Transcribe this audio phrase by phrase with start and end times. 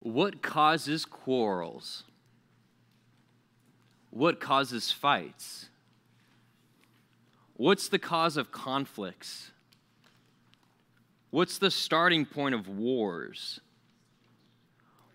[0.00, 2.04] What causes quarrels?
[4.10, 5.68] What causes fights?
[7.54, 9.50] What's the cause of conflicts?
[11.30, 13.60] What's the starting point of wars?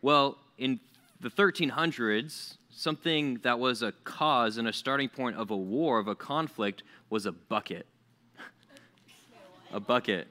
[0.02, 0.79] Well, in
[1.20, 6.08] the 1300s, something that was a cause and a starting point of a war, of
[6.08, 7.88] a conflict, was a bucket.
[9.74, 10.28] a bucket.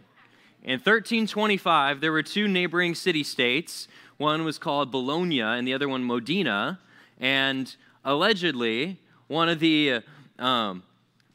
[0.62, 3.88] In 1325, there were two neighboring city states.
[4.16, 6.78] One was called Bologna and the other one Modena.
[7.18, 7.74] And
[8.04, 10.00] allegedly, one of the
[10.38, 10.82] um,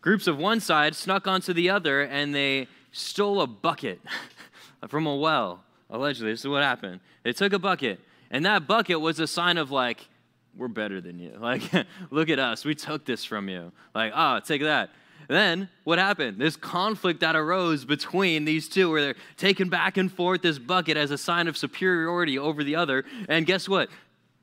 [0.02, 4.00] groups of one side snuck onto the other and they stole a bucket
[4.88, 5.64] from a well.
[5.90, 7.00] Allegedly, this is what happened.
[7.24, 10.08] They took a bucket, and that bucket was a sign of like,
[10.56, 11.34] we're better than you.
[11.40, 11.64] Like,
[12.12, 12.66] look at us.
[12.66, 13.72] We took this from you.
[13.96, 14.92] Like, oh, take that.
[15.30, 16.40] Then what happened?
[16.40, 20.98] This conflict that arose between these two, where they're taking back and forth this bucket
[20.98, 23.06] as a sign of superiority over the other.
[23.30, 23.90] And guess what?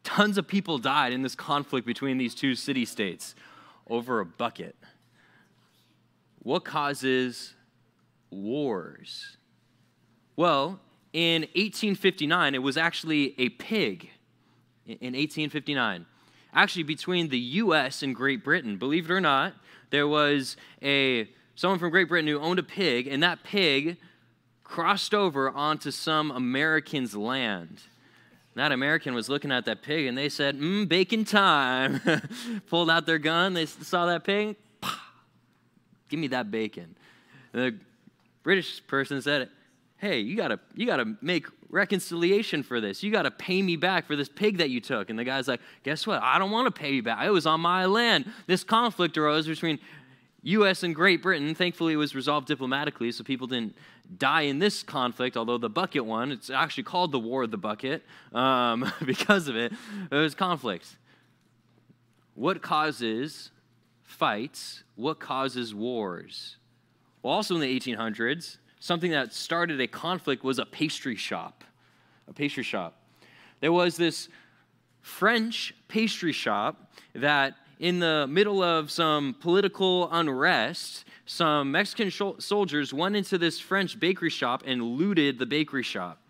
[0.05, 3.35] Tons of people died in this conflict between these two city states
[3.91, 4.77] over a bucket.
[6.45, 7.55] What causes
[8.31, 9.37] wars?
[10.37, 10.79] Well,
[11.13, 14.11] in 1859, it was actually a pig.
[14.87, 16.07] In 1859.
[16.57, 18.79] Actually, between the US and Great Britain.
[18.79, 19.53] Believe it or not,
[19.91, 23.99] there was a someone from Great Britain who owned a pig, and that pig
[24.65, 27.83] crossed over onto some American's land.
[28.55, 32.01] That American was looking at that pig and they said, Mmm, bacon time.
[32.69, 34.57] Pulled out their gun, they saw that pig,
[36.09, 36.97] give me that bacon.
[37.53, 37.77] The
[38.43, 39.51] British person said,
[39.99, 43.03] Hey, you gotta, you gotta make reconciliation for this.
[43.03, 45.11] You gotta pay me back for this pig that you took.
[45.11, 46.23] And the guy's like, Guess what?
[46.23, 47.27] I don't wanna pay you back.
[47.27, 48.31] It was on my land.
[48.47, 49.79] This conflict arose between
[50.43, 51.55] US and Great Britain.
[51.55, 53.77] Thankfully, it was resolved diplomatically, so people didn't
[54.19, 57.57] die in this conflict, although the bucket one, it's actually called the War of the
[57.57, 59.73] Bucket um, because of it.
[60.11, 60.97] It was conflict.
[62.35, 63.51] What causes
[64.05, 64.85] fights?
[64.95, 66.59] What causes wars?
[67.23, 71.65] Well, also in the 1800s, something that started a conflict was a pastry shop.
[72.29, 72.95] A pastry shop.
[73.61, 74.29] There was this
[75.01, 83.17] French pastry shop that, in the middle of some political unrest, some Mexican soldiers went
[83.17, 86.21] into this French bakery shop and looted the bakery shop.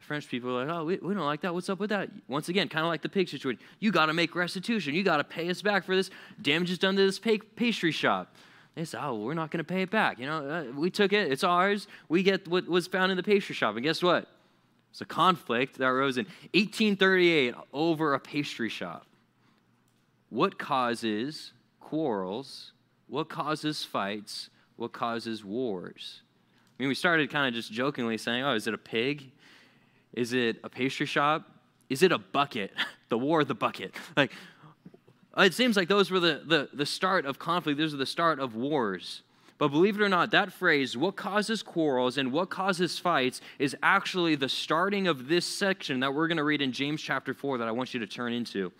[0.00, 1.54] The French people were like, oh, we, we don't like that.
[1.54, 2.10] What's up with that?
[2.26, 3.60] Once again, kind of like the pig situation.
[3.78, 4.94] You got to make restitution.
[4.94, 6.10] You got to pay us back for this
[6.40, 8.34] damages done to this pa- pastry shop.
[8.74, 10.18] They said, oh, we're not going to pay it back.
[10.18, 11.30] You know, uh, we took it.
[11.30, 11.86] It's ours.
[12.08, 13.74] We get what was found in the pastry shop.
[13.74, 14.28] And guess what?
[14.90, 16.24] It's a conflict that arose in
[16.54, 19.06] 1838 over a pastry shop.
[20.30, 22.72] What causes quarrels
[23.12, 24.48] what causes fights?
[24.76, 26.22] What causes wars?
[26.78, 29.30] I mean, we started kind of just jokingly saying, oh, is it a pig?
[30.14, 31.46] Is it a pastry shop?
[31.90, 32.72] Is it a bucket?
[33.10, 33.94] the war of the bucket.
[34.16, 34.32] Like,
[35.36, 38.06] Uh, it seems like those were the, the, the start of conflict, those are the
[38.06, 39.22] start of wars.
[39.58, 43.76] But believe it or not, that phrase, what causes quarrels and what causes fights, is
[43.82, 47.58] actually the starting of this section that we're going to read in James chapter 4
[47.58, 48.72] that I want you to turn into.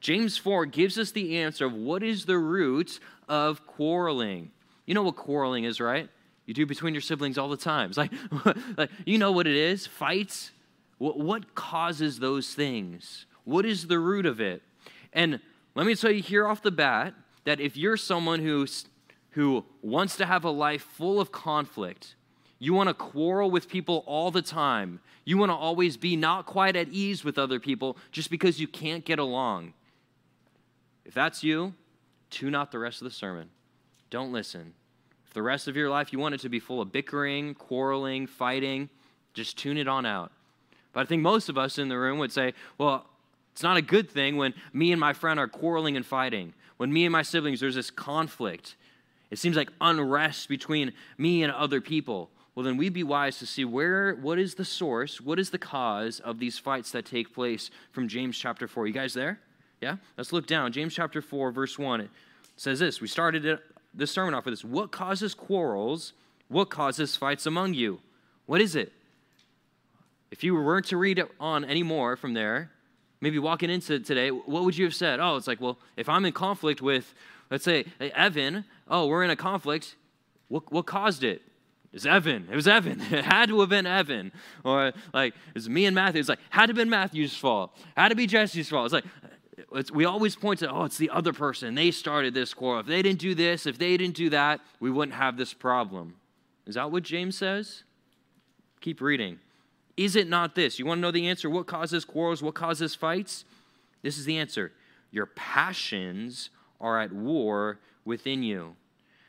[0.00, 4.50] James 4 gives us the answer of what is the root of quarreling.
[4.84, 6.08] You know what quarreling is, right?
[6.44, 7.88] You do between your siblings all the time.
[7.88, 8.12] It's like,
[8.76, 10.52] like you know what it is fights.
[10.98, 13.26] What, what causes those things?
[13.44, 14.62] What is the root of it?
[15.12, 15.40] And
[15.76, 17.14] let me tell you here off the bat
[17.44, 18.86] that if you're someone who's,
[19.30, 22.16] who wants to have a life full of conflict,
[22.58, 26.46] you want to quarrel with people all the time, you want to always be not
[26.46, 29.74] quite at ease with other people just because you can't get along.
[31.04, 31.74] If that's you,
[32.30, 33.50] tune out the rest of the sermon.
[34.08, 34.72] Don't listen.
[35.26, 38.26] If the rest of your life you want it to be full of bickering, quarreling,
[38.26, 38.88] fighting,
[39.34, 40.32] just tune it on out.
[40.94, 43.10] But I think most of us in the room would say, well,
[43.56, 46.52] it's not a good thing when me and my friend are quarreling and fighting.
[46.76, 48.76] When me and my siblings, there's this conflict.
[49.30, 52.28] It seems like unrest between me and other people.
[52.54, 55.58] Well, then we'd be wise to see where, what is the source, what is the
[55.58, 58.88] cause of these fights that take place from James chapter 4.
[58.88, 59.40] You guys there?
[59.80, 59.96] Yeah?
[60.18, 60.70] Let's look down.
[60.70, 62.02] James chapter 4, verse 1.
[62.02, 62.10] It
[62.58, 63.00] says this.
[63.00, 63.58] We started
[63.94, 64.66] this sermon off with this.
[64.66, 66.12] What causes quarrels?
[66.48, 68.00] What causes fights among you?
[68.44, 68.92] What is it?
[70.30, 72.72] If you weren't to read on anymore from there,
[73.20, 75.20] maybe walking into today, what would you have said?
[75.20, 77.14] Oh, it's like, well, if I'm in conflict with,
[77.50, 79.96] let's say, Evan, oh, we're in a conflict,
[80.48, 81.42] what, what caused it?
[81.92, 82.46] It's Evan.
[82.50, 83.00] It was Evan.
[83.10, 84.32] It had to have been Evan.
[84.64, 86.20] Or like, it's me and Matthew.
[86.20, 87.76] It's like, had to have been Matthew's fault.
[87.96, 88.86] Had to be Jesse's fault.
[88.86, 89.04] It's like,
[89.72, 91.74] it's, we always point to, oh, it's the other person.
[91.74, 92.80] They started this quarrel.
[92.80, 96.16] If they didn't do this, if they didn't do that, we wouldn't have this problem.
[96.66, 97.84] Is that what James says?
[98.80, 99.38] Keep reading.
[99.96, 100.78] Is it not this?
[100.78, 101.48] You want to know the answer?
[101.48, 102.42] What causes quarrels?
[102.42, 103.44] What causes fights?
[104.02, 104.72] This is the answer.
[105.10, 106.50] Your passions
[106.80, 108.76] are at war within you.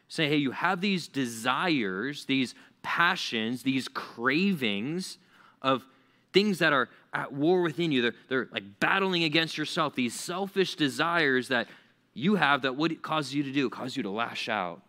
[0.09, 5.17] Say, hey, you have these desires, these passions, these cravings
[5.61, 5.85] of
[6.33, 8.01] things that are at war within you.
[8.01, 11.67] They're, they're like battling against yourself, these selfish desires that
[12.13, 13.67] you have that what causes you to do?
[13.67, 14.81] It causes you to lash out.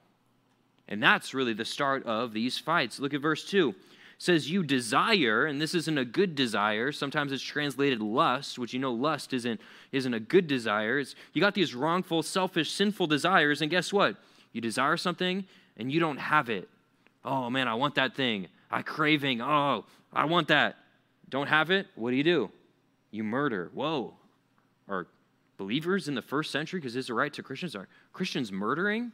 [0.88, 2.98] And that's really the start of these fights.
[2.98, 3.74] Look at verse 2
[4.18, 6.90] says you desire, and this isn't a good desire.
[6.90, 9.60] Sometimes it's translated lust, which you know lust isn't,
[9.92, 10.98] isn't a good desire.
[10.98, 14.16] It's, you got these wrongful, selfish, sinful desires, and guess what?
[14.52, 15.44] You desire something
[15.76, 16.68] and you don't have it.
[17.24, 18.48] Oh man, I want that thing.
[18.70, 19.40] I craving.
[19.40, 20.76] Oh, I want that.
[21.28, 21.86] Don't have it.
[21.94, 22.50] What do you do?
[23.10, 23.70] You murder.
[23.72, 24.14] Whoa.
[24.88, 25.06] Are
[25.58, 29.12] believers in the first century, because it's a right to Christians, are Christians murdering?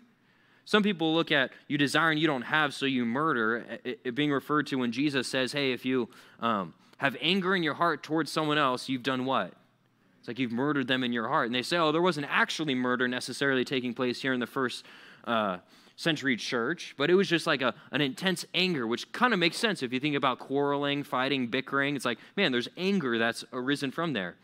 [0.64, 4.14] Some people look at you desire and you don't have, so you murder, it, it
[4.14, 6.08] being referred to when Jesus says, hey, if you
[6.40, 9.52] um, have anger in your heart towards someone else, you've done what?
[10.20, 11.46] It's like you've murdered them in your heart.
[11.46, 14.86] And they say, oh, there wasn't actually murder necessarily taking place here in the first
[15.26, 15.58] uh,
[15.96, 19.58] century church, but it was just like a, an intense anger, which kind of makes
[19.58, 21.94] sense if you think about quarreling, fighting, bickering.
[21.94, 24.36] It's like, man, there's anger that's arisen from there.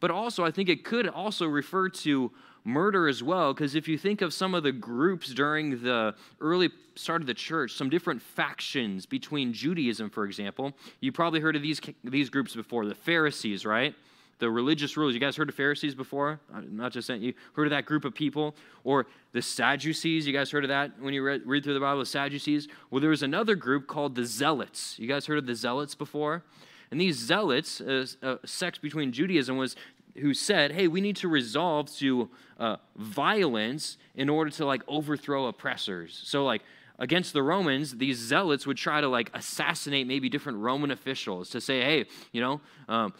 [0.00, 2.32] But also, I think it could also refer to
[2.64, 6.70] murder as well, because if you think of some of the groups during the early
[6.94, 11.62] start of the church, some different factions between Judaism, for example, you probably heard of
[11.62, 13.94] these, these groups before the Pharisees, right?
[14.38, 15.14] The religious rulers.
[15.14, 16.40] You guys heard of Pharisees before?
[16.54, 18.54] I'm not just saying you heard of that group of people.
[18.84, 20.26] Or the Sadducees.
[20.26, 22.66] You guys heard of that when you read, read through the Bible, the Sadducees?
[22.90, 24.98] Well, there was another group called the Zealots.
[24.98, 26.42] You guys heard of the Zealots before?
[26.90, 29.76] And these zealots, a, uh, a sect between Judaism, was
[30.18, 35.46] who said, hey, we need to resolve to uh, violence in order to like overthrow
[35.46, 36.20] oppressors.
[36.24, 36.62] So, like,
[36.98, 41.60] against the Romans, these zealots would try to like assassinate maybe different Roman officials to
[41.60, 43.14] say, hey, you know, um,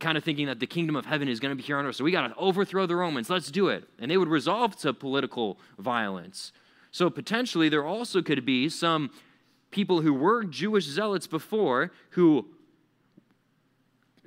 [0.00, 1.96] kind of thinking that the kingdom of heaven is going to be here on earth.
[1.96, 3.30] So we got to overthrow the Romans.
[3.30, 3.84] Let's do it.
[3.98, 6.52] And they would resolve to political violence.
[6.90, 9.10] So potentially there also could be some
[9.70, 12.46] people who were Jewish zealots before who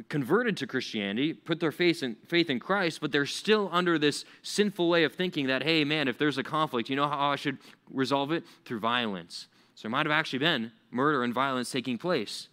[0.08, 4.24] converted to Christianity, put their faith in, faith in Christ, but they're still under this
[4.42, 7.36] sinful way of thinking that, hey, man, if there's a conflict, you know how I
[7.36, 7.58] should
[7.92, 8.44] resolve it?
[8.66, 9.48] Through violence.
[9.76, 12.48] So there might have actually been murder and violence taking place.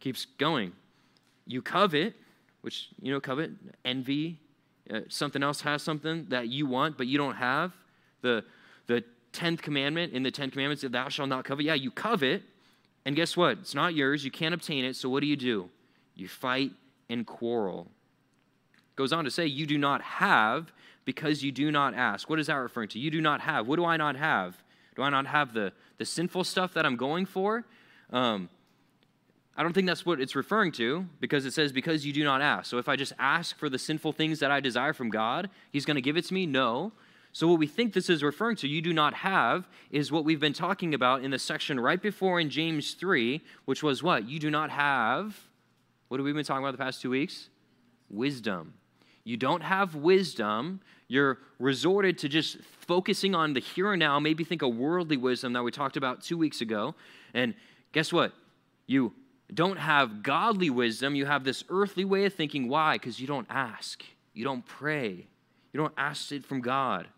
[0.00, 0.72] Keeps going.
[1.46, 2.14] You covet,
[2.62, 3.50] which, you know, covet,
[3.84, 4.40] envy,
[4.90, 7.72] uh, something else has something that you want, but you don't have.
[8.22, 8.44] The,
[8.86, 11.64] the 10th commandment in the 10 commandments, that thou shalt not covet.
[11.64, 12.42] Yeah, you covet,
[13.04, 13.58] and guess what?
[13.58, 14.24] It's not yours.
[14.24, 14.96] You can't obtain it.
[14.96, 15.70] So what do you do?
[16.16, 16.72] You fight
[17.08, 17.88] and quarrel.
[18.96, 20.72] Goes on to say, You do not have
[21.04, 22.28] because you do not ask.
[22.28, 22.98] What is that referring to?
[22.98, 23.68] You do not have.
[23.68, 24.62] What do I not have?
[24.96, 27.64] Do I not have the, the sinful stuff that I'm going for?
[28.10, 28.48] Um,
[29.56, 32.42] I don't think that's what it's referring to because it says, because you do not
[32.42, 32.68] ask.
[32.68, 35.84] So if I just ask for the sinful things that I desire from God, He's
[35.84, 36.46] going to give it to me?
[36.46, 36.92] No.
[37.32, 40.40] So what we think this is referring to, you do not have, is what we've
[40.40, 44.26] been talking about in the section right before in James 3, which was what?
[44.26, 45.38] You do not have
[46.08, 47.48] what have we been talking about the past two weeks?
[48.08, 48.74] Wisdom.
[49.24, 50.80] You don't have wisdom.
[51.08, 54.20] You're resorted to just focusing on the here and now.
[54.20, 56.94] Maybe think of worldly wisdom that we talked about two weeks ago.
[57.34, 57.54] And
[57.92, 58.32] guess what?
[58.86, 59.12] You
[59.52, 61.14] don't have godly wisdom.
[61.14, 62.68] You have this earthly way of thinking.
[62.68, 62.94] Why?
[62.94, 64.04] Because you don't ask.
[64.32, 65.26] You don't pray.
[65.72, 67.08] You don't ask it from God.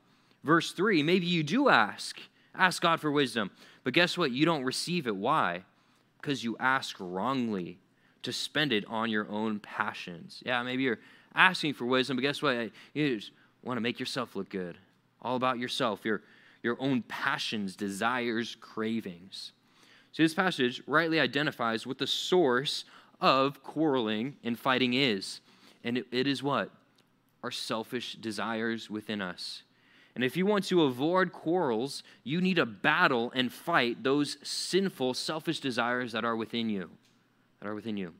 [0.44, 2.18] Verse 3 maybe you do ask.
[2.54, 3.50] Ask God for wisdom.
[3.84, 4.32] But guess what?
[4.32, 5.14] You don't receive it.
[5.14, 5.64] Why?
[6.20, 7.78] Because you ask wrongly
[8.22, 10.42] to spend it on your own passions.
[10.44, 10.98] Yeah, maybe you're
[11.34, 12.70] asking for wisdom, but guess what?
[12.94, 13.32] You just
[13.62, 14.78] want to make yourself look good.
[15.22, 16.22] All about yourself, your,
[16.62, 19.52] your own passions, desires, cravings.
[20.12, 22.84] See, this passage rightly identifies what the source
[23.20, 25.40] of quarreling and fighting is.
[25.84, 26.70] And it, it is what?
[27.42, 29.62] Our selfish desires within us.
[30.14, 35.14] And if you want to avoid quarrels, you need to battle and fight those sinful,
[35.14, 36.90] selfish desires that are within you
[37.60, 38.12] that are within you.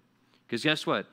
[0.46, 1.06] Because guess what?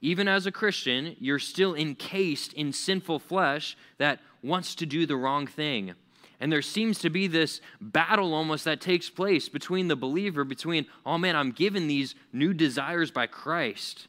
[0.00, 5.16] Even as a Christian, you're still encased in sinful flesh that wants to do the
[5.16, 5.94] wrong thing.
[6.40, 10.86] And there seems to be this battle almost that takes place between the believer, between,
[11.04, 14.06] oh man, I'm given these new desires by Christ.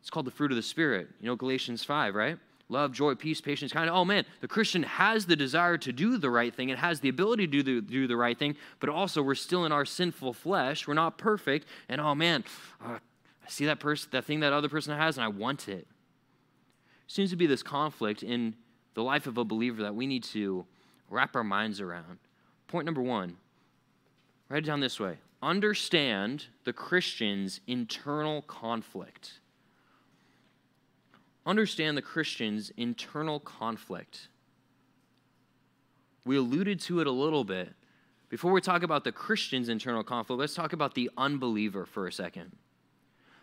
[0.00, 1.08] It's called the fruit of the Spirit.
[1.20, 2.38] You know, Galatians 5, right?
[2.68, 6.30] Love, joy, peace, patience, kind oh man, the Christian has the desire to do the
[6.30, 9.22] right thing It has the ability to do the, do the right thing, but also
[9.22, 10.86] we're still in our sinful flesh.
[10.86, 11.66] We're not perfect.
[11.88, 12.44] And oh man,
[12.84, 12.98] uh,
[13.48, 15.86] I see that person, that thing that other person has, and I want it.
[17.06, 18.54] Seems to be this conflict in
[18.94, 20.66] the life of a believer that we need to
[21.08, 22.18] wrap our minds around.
[22.66, 23.36] Point number one
[24.50, 29.40] write it down this way understand the Christian's internal conflict.
[31.48, 34.28] Understand the Christian's internal conflict.
[36.26, 37.70] We alluded to it a little bit.
[38.28, 42.12] Before we talk about the Christian's internal conflict, let's talk about the unbeliever for a
[42.12, 42.54] second.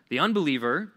[0.09, 0.91] The unbeliever,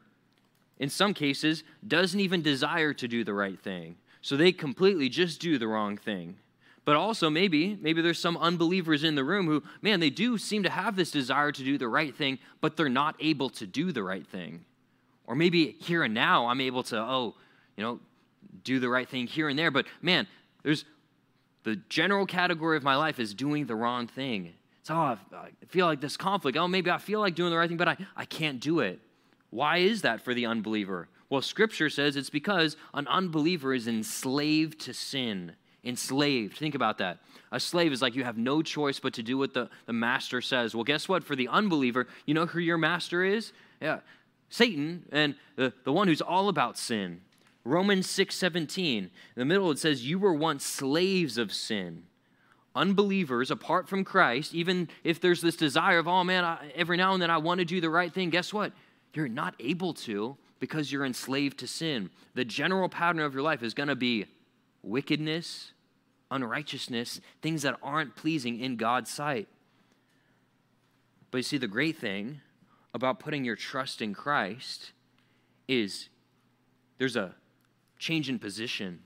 [0.78, 3.96] in some cases, doesn't even desire to do the right thing.
[4.20, 6.36] So they completely just do the wrong thing.
[6.84, 10.62] But also, maybe, maybe there's some unbelievers in the room who, man, they do seem
[10.64, 13.92] to have this desire to do the right thing, but they're not able to do
[13.92, 14.66] the right thing.
[15.28, 17.34] Or maybe here and now, I'm able to, oh,
[17.76, 18.00] you know,
[18.64, 19.70] do the right thing here and there.
[19.70, 20.26] But man,
[20.62, 20.86] there's
[21.64, 24.54] the general category of my life is doing the wrong thing.
[24.84, 26.56] So oh, uh, I feel like this conflict.
[26.56, 29.00] Oh, maybe I feel like doing the right thing, but I, I can't do it.
[29.50, 31.08] Why is that for the unbeliever?
[31.28, 35.52] Well, scripture says it's because an unbeliever is enslaved to sin
[35.84, 36.56] enslaved.
[36.56, 37.18] Think about that.
[37.50, 40.40] A slave is like you have no choice but to do what the, the master
[40.40, 40.74] says.
[40.74, 41.24] Well, guess what?
[41.24, 43.52] For the unbeliever, you know who your master is?
[43.80, 44.00] Yeah,
[44.48, 47.20] Satan and the, the one who's all about sin.
[47.64, 49.04] Romans 6 17.
[49.04, 52.04] In the middle, it says, You were once slaves of sin.
[52.74, 57.12] Unbelievers, apart from Christ, even if there's this desire of, oh man, I, every now
[57.12, 58.72] and then I want to do the right thing, guess what?
[59.14, 62.10] You're not able to because you're enslaved to sin.
[62.34, 64.26] The general pattern of your life is going to be
[64.82, 65.72] wickedness,
[66.30, 69.48] unrighteousness, things that aren't pleasing in God's sight.
[71.30, 72.40] But you see, the great thing
[72.94, 74.92] about putting your trust in Christ
[75.66, 76.08] is
[76.98, 77.34] there's a
[77.98, 79.00] change in position.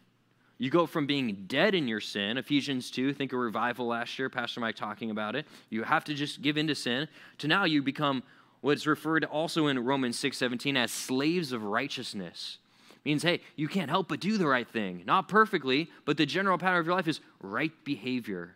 [0.58, 4.30] You go from being dead in your sin, Ephesians 2, think of revival last year,
[4.30, 5.46] Pastor Mike talking about it.
[5.70, 7.08] You have to just give in to sin,
[7.38, 8.22] to now you become
[8.60, 12.58] what's referred to also in Romans 6 17 as slaves of righteousness
[13.04, 15.02] means, hey, you can't help but do the right thing.
[15.06, 18.54] Not perfectly, but the general pattern of your life is right behavior,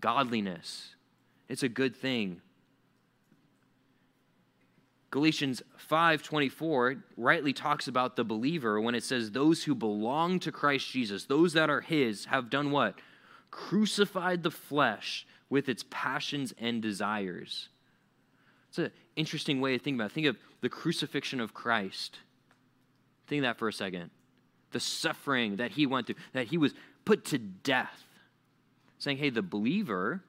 [0.00, 0.94] godliness.
[1.48, 2.40] It's a good thing.
[5.10, 10.90] Galatians 5:24 rightly talks about the believer when it says those who belong to Christ
[10.90, 12.98] Jesus, those that are his have done what?
[13.50, 17.70] Crucified the flesh with its passions and desires.
[18.68, 20.12] It's an interesting way to think about it.
[20.12, 22.18] Think of the crucifixion of Christ.
[23.26, 24.10] Think that for a second.
[24.72, 26.74] The suffering that he went through, that he was
[27.06, 28.04] put to death.
[28.98, 30.22] Saying, hey, the believer,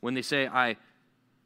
[0.00, 0.76] when they say, I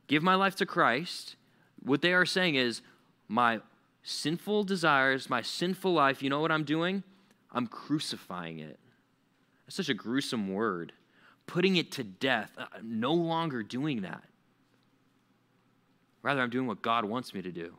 [0.06, 1.36] give my life to Christ,
[1.84, 2.82] what they are saying is,
[3.28, 3.60] my
[4.02, 7.02] sinful desires, my sinful life, you know what I'm doing?
[7.52, 8.78] I'm crucifying it.
[9.66, 10.92] That's such a gruesome word.
[11.46, 12.50] Putting it to death.
[12.58, 14.24] I'm no longer doing that.
[16.22, 17.74] Rather, I'm doing what God wants me to do.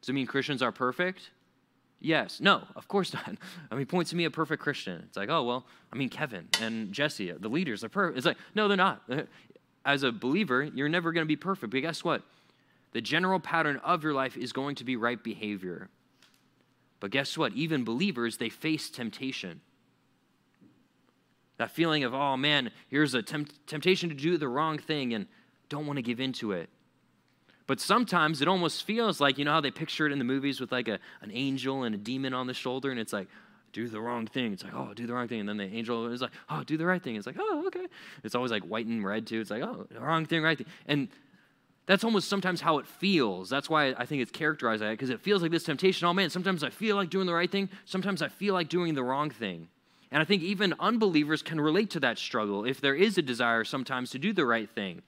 [0.00, 1.30] Does it mean Christians are perfect?
[2.00, 2.40] Yes.
[2.40, 3.36] No, of course not.
[3.70, 5.02] I mean, point to me a perfect Christian.
[5.06, 8.18] It's like, oh, well, I mean, Kevin and Jesse, the leaders are perfect.
[8.18, 9.02] It's like, no, they're not.
[9.84, 11.72] As a believer, you're never going to be perfect.
[11.72, 12.22] But guess what?
[12.92, 15.88] The general pattern of your life is going to be right behavior.
[17.00, 17.52] But guess what?
[17.54, 19.60] Even believers, they face temptation.
[21.58, 25.26] That feeling of, oh man, here's a temp- temptation to do the wrong thing and
[25.68, 26.68] don't want to give into it.
[27.66, 30.60] But sometimes it almost feels like, you know how they picture it in the movies
[30.60, 33.28] with like a, an angel and a demon on the shoulder, and it's like,
[33.72, 34.52] do the wrong thing.
[34.52, 35.40] It's like, oh, do the wrong thing.
[35.40, 37.16] And then the angel is like, oh, do the right thing.
[37.16, 37.86] It's like, oh, okay.
[38.22, 39.40] It's always like white and red too.
[39.40, 40.66] It's like, oh, wrong thing, right thing.
[40.86, 41.08] And
[41.86, 43.50] that's almost sometimes how it feels.
[43.50, 46.06] That's why I think it's characterized because it feels like this temptation.
[46.06, 47.68] Oh man, sometimes I feel like doing the right thing.
[47.84, 49.68] Sometimes I feel like doing the wrong thing.
[50.12, 53.64] And I think even unbelievers can relate to that struggle if there is a desire
[53.64, 55.02] sometimes to do the right thing.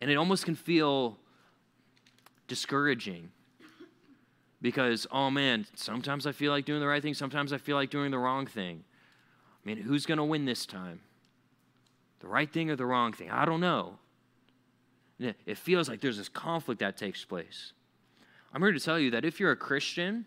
[0.00, 1.18] And it almost can feel
[2.46, 3.30] discouraging
[4.62, 7.90] because, oh man, sometimes I feel like doing the right thing, sometimes I feel like
[7.90, 8.84] doing the wrong thing.
[9.64, 11.00] I mean, who's going to win this time?
[12.20, 13.30] The right thing or the wrong thing?
[13.30, 13.98] I don't know.
[15.18, 17.72] It feels like there's this conflict that takes place.
[18.52, 20.26] I'm here to tell you that if you're a Christian,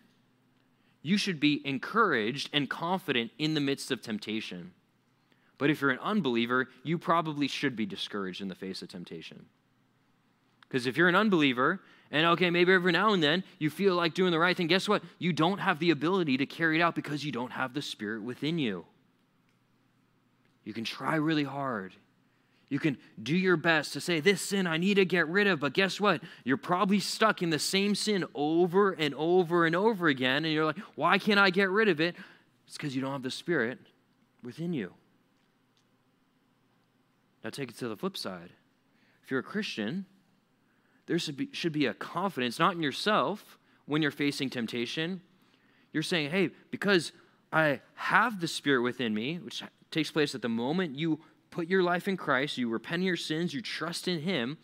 [1.02, 4.72] you should be encouraged and confident in the midst of temptation.
[5.58, 9.46] But if you're an unbeliever, you probably should be discouraged in the face of temptation.
[10.62, 11.80] Because if you're an unbeliever
[12.10, 14.66] and okay, maybe every now and then you feel like doing the right thing.
[14.66, 15.02] Guess what?
[15.18, 18.22] You don't have the ability to carry it out because you don't have the Spirit
[18.22, 18.84] within you.
[20.64, 21.94] You can try really hard.
[22.70, 25.60] You can do your best to say, This sin I need to get rid of.
[25.60, 26.22] But guess what?
[26.44, 30.44] You're probably stuck in the same sin over and over and over again.
[30.44, 32.14] And you're like, Why can't I get rid of it?
[32.66, 33.78] It's because you don't have the Spirit
[34.42, 34.92] within you.
[37.42, 38.50] Now take it to the flip side.
[39.22, 40.04] If you're a Christian,
[41.06, 45.22] there should be, should be a confidence, not in yourself when you're facing temptation.
[45.92, 47.12] You're saying, hey, because
[47.50, 51.20] I have the Spirit within me, which takes place at the moment you
[51.58, 54.58] put your life in Christ, you repent of your sins, you trust in Him,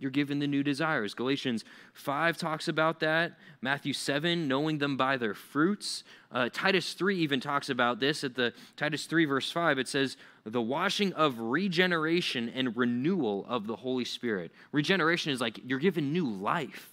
[0.00, 1.14] you're given the new desires.
[1.14, 3.38] Galatians 5 talks about that.
[3.62, 6.02] Matthew 7, knowing them by their fruits.
[6.32, 8.24] Uh, Titus 3 even talks about this.
[8.24, 13.68] At the Titus 3, verse 5, it says, the washing of regeneration and renewal of
[13.68, 14.50] the Holy Spirit.
[14.72, 16.90] Regeneration is like you're given new life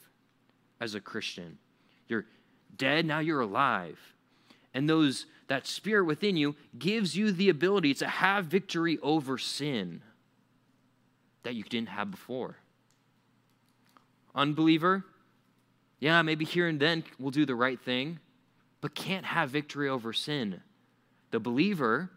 [0.80, 1.58] as a Christian.
[2.08, 2.26] You're
[2.78, 3.98] dead, now you're alive.
[4.76, 10.02] And those that spirit within you gives you the ability to have victory over sin
[11.44, 12.58] that you didn't have before.
[14.36, 15.06] Unbeliever,
[16.00, 18.20] yeah, maybe here and then we'll do the right thing,
[18.82, 20.62] but can't have victory over sin.
[21.32, 22.12] The believer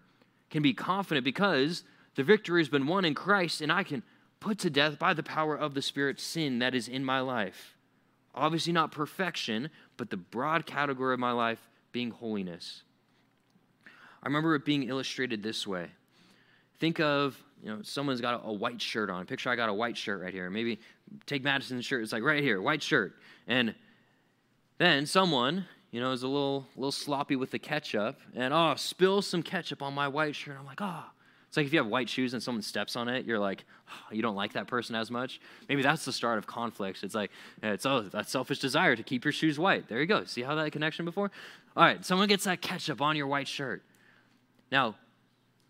[0.51, 1.85] can be confident because
[2.17, 4.03] the victory has been won in Christ, and I can
[4.41, 7.77] put to death by the power of the Spirit sin that is in my life.
[8.35, 12.83] Obviously, not perfection, but the broad category of my life being holiness.
[14.23, 15.89] I remember it being illustrated this way.
[16.79, 19.27] Think of, you know, someone's got a, a, white shirt on.
[19.27, 20.49] Picture I got a white shirt right here.
[20.51, 20.79] Maybe
[21.27, 22.03] take Madison's shirt.
[22.03, 23.15] It's like right here, white shirt.
[23.47, 23.75] And
[24.79, 29.23] then someone, you know, is a little, little sloppy with the ketchup and, oh, spill
[29.23, 30.57] some ketchup on my white shirt.
[30.59, 31.05] I'm like, oh.
[31.51, 34.15] It's like if you have white shoes and someone steps on it, you're like, oh,
[34.15, 35.41] you don't like that person as much.
[35.69, 37.03] Maybe that's the start of conflicts.
[37.03, 39.89] It's like, it's oh, that selfish desire to keep your shoes white.
[39.89, 40.23] There you go.
[40.27, 41.33] See how that connection before?
[41.77, 43.83] All right, someone gets that ketchup on your white shirt.
[44.71, 44.97] Now,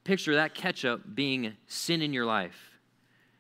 [0.04, 2.78] picture that ketchup being sin in your life.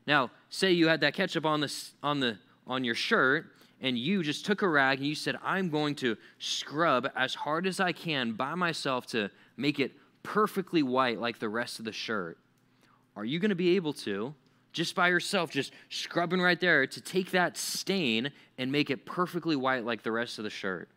[0.06, 3.46] Now, say you had that ketchup on the on the on your shirt
[3.80, 7.66] and you just took a rag and you said, "I'm going to scrub as hard
[7.66, 11.92] as I can by myself to make it perfectly white like the rest of the
[11.92, 12.38] shirt."
[13.16, 14.34] Are you going to be able to
[14.72, 19.56] just by yourself, just scrubbing right there, to take that stain and make it perfectly
[19.56, 20.88] white like the rest of the shirt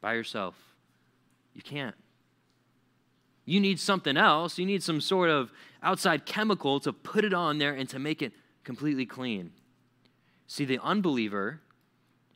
[0.00, 0.54] by yourself?
[1.52, 1.96] You can't.
[3.44, 4.58] You need something else.
[4.58, 8.22] You need some sort of outside chemical to put it on there and to make
[8.22, 8.32] it
[8.64, 9.52] completely clean.
[10.46, 11.60] See, the unbeliever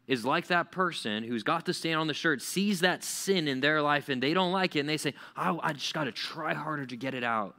[0.07, 3.61] is like that person who's got the stain on the shirt, sees that sin in
[3.61, 6.13] their life, and they don't like it, and they say, oh, I just got to
[6.13, 7.57] try harder to get it out.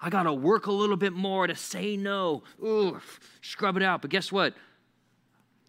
[0.00, 2.42] I got to work a little bit more to say no.
[2.62, 3.00] Ooh,
[3.42, 4.02] scrub it out.
[4.02, 4.54] But guess what?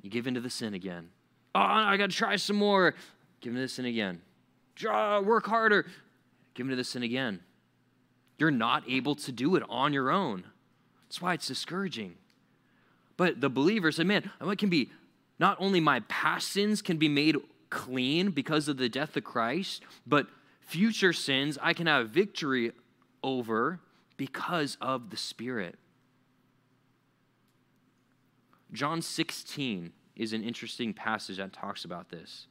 [0.01, 1.09] You give into the sin again.
[1.53, 2.95] Oh, I got to try some more.
[3.39, 4.21] Give into the sin again.
[4.75, 5.85] Draw, work harder
[6.55, 7.41] give into the sin again.
[8.37, 10.45] You're not able to do it on your own.
[11.03, 12.15] That's why it's discouraging.
[13.17, 14.89] But the believer said, man, it can be
[15.37, 17.37] not only my past sins can be made
[17.69, 20.27] clean because of the death of Christ, but
[20.61, 22.71] future sins I can have victory
[23.23, 23.79] over
[24.17, 25.75] because of the Spirit.
[28.71, 32.47] John 16 is an interesting passage that talks about this.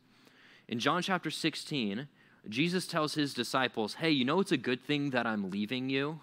[0.69, 2.09] In John chapter 16,
[2.49, 6.21] Jesus tells his disciples, Hey, you know it's a good thing that I'm leaving you?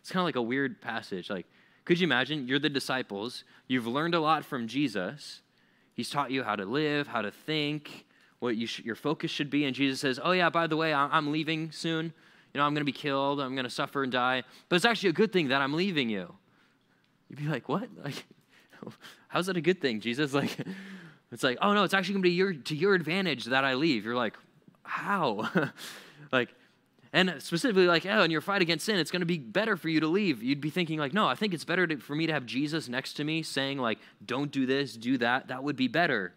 [0.00, 1.30] It's kind of like a weird passage.
[1.30, 1.46] Like,
[1.84, 2.46] could you imagine?
[2.46, 5.40] You're the disciples, you've learned a lot from Jesus.
[5.94, 8.04] He's taught you how to live, how to think,
[8.40, 9.64] what you sh- your focus should be.
[9.64, 12.06] And Jesus says, Oh, yeah, by the way, I- I'm leaving soon.
[12.52, 14.42] You know, I'm going to be killed, I'm going to suffer and die.
[14.68, 16.34] But it's actually a good thing that I'm leaving you.
[17.28, 17.88] You'd be like, What?
[18.04, 18.24] Like,
[19.28, 20.32] how's that a good thing, Jesus?
[20.44, 20.56] Like,
[21.32, 23.74] it's like, oh no, it's actually going to be your, to your advantage that I
[23.74, 24.04] leave.
[24.04, 24.36] You're like,
[24.84, 25.50] how?
[26.32, 26.54] like,
[27.12, 29.88] and specifically, like, oh, in your fight against sin, it's going to be better for
[29.88, 30.42] you to leave.
[30.42, 32.88] You'd be thinking, like, no, I think it's better to, for me to have Jesus
[32.88, 35.48] next to me saying, like, don't do this, do that.
[35.48, 36.32] That would be better.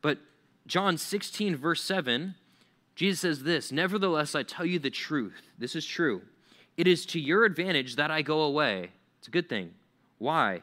[0.00, 0.18] But
[0.66, 2.34] John 16, verse 7,
[2.94, 5.50] Jesus says this Nevertheless, I tell you the truth.
[5.58, 6.22] This is true.
[6.76, 8.92] It is to your advantage that I go away.
[9.18, 9.72] It's a good thing.
[10.16, 10.62] Why?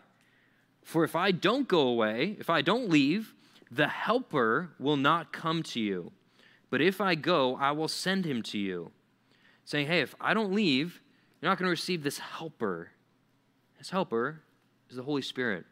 [0.83, 3.35] For if I don't go away, if I don't leave,
[3.69, 6.11] the Helper will not come to you.
[6.69, 8.91] But if I go, I will send him to you.
[9.65, 11.01] Saying, hey, if I don't leave,
[11.41, 12.91] you're not going to receive this helper.
[13.77, 14.41] This helper
[14.89, 15.65] is the Holy Spirit,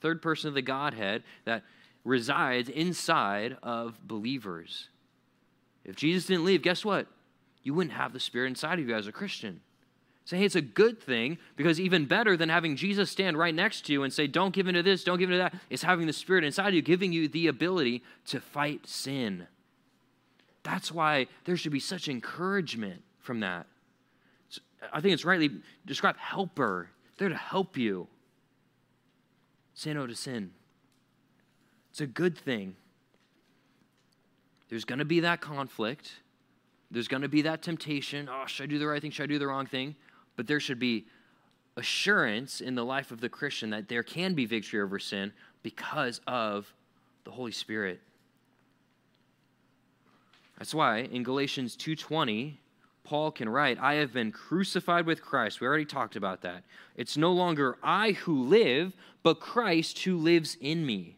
[0.00, 1.62] third person of the Godhead that
[2.04, 4.88] resides inside of believers.
[5.84, 7.06] If Jesus didn't leave, guess what?
[7.62, 9.60] You wouldn't have the Spirit inside of you as a Christian.
[10.24, 13.86] Say, hey, it's a good thing because even better than having Jesus stand right next
[13.86, 16.12] to you and say, don't give into this, don't give into that, is having the
[16.12, 19.46] Spirit inside of you, giving you the ability to fight sin.
[20.66, 23.66] That's why there should be such encouragement from that.
[24.92, 28.08] I think it's rightly described helper, there to help you.
[29.74, 30.50] Say no to sin.
[31.90, 32.74] It's a good thing.
[34.68, 36.10] There's going to be that conflict.
[36.90, 38.28] There's going to be that temptation.
[38.28, 39.12] Oh, should I do the right thing?
[39.12, 39.94] Should I do the wrong thing?
[40.34, 41.06] But there should be
[41.76, 46.20] assurance in the life of the Christian that there can be victory over sin because
[46.26, 46.74] of
[47.22, 48.00] the Holy Spirit.
[50.58, 52.58] That's why in Galatians 2:20,
[53.04, 55.60] Paul can write, I have been crucified with Christ.
[55.60, 56.64] We already talked about that.
[56.96, 61.16] It's no longer I who live, but Christ who lives in me.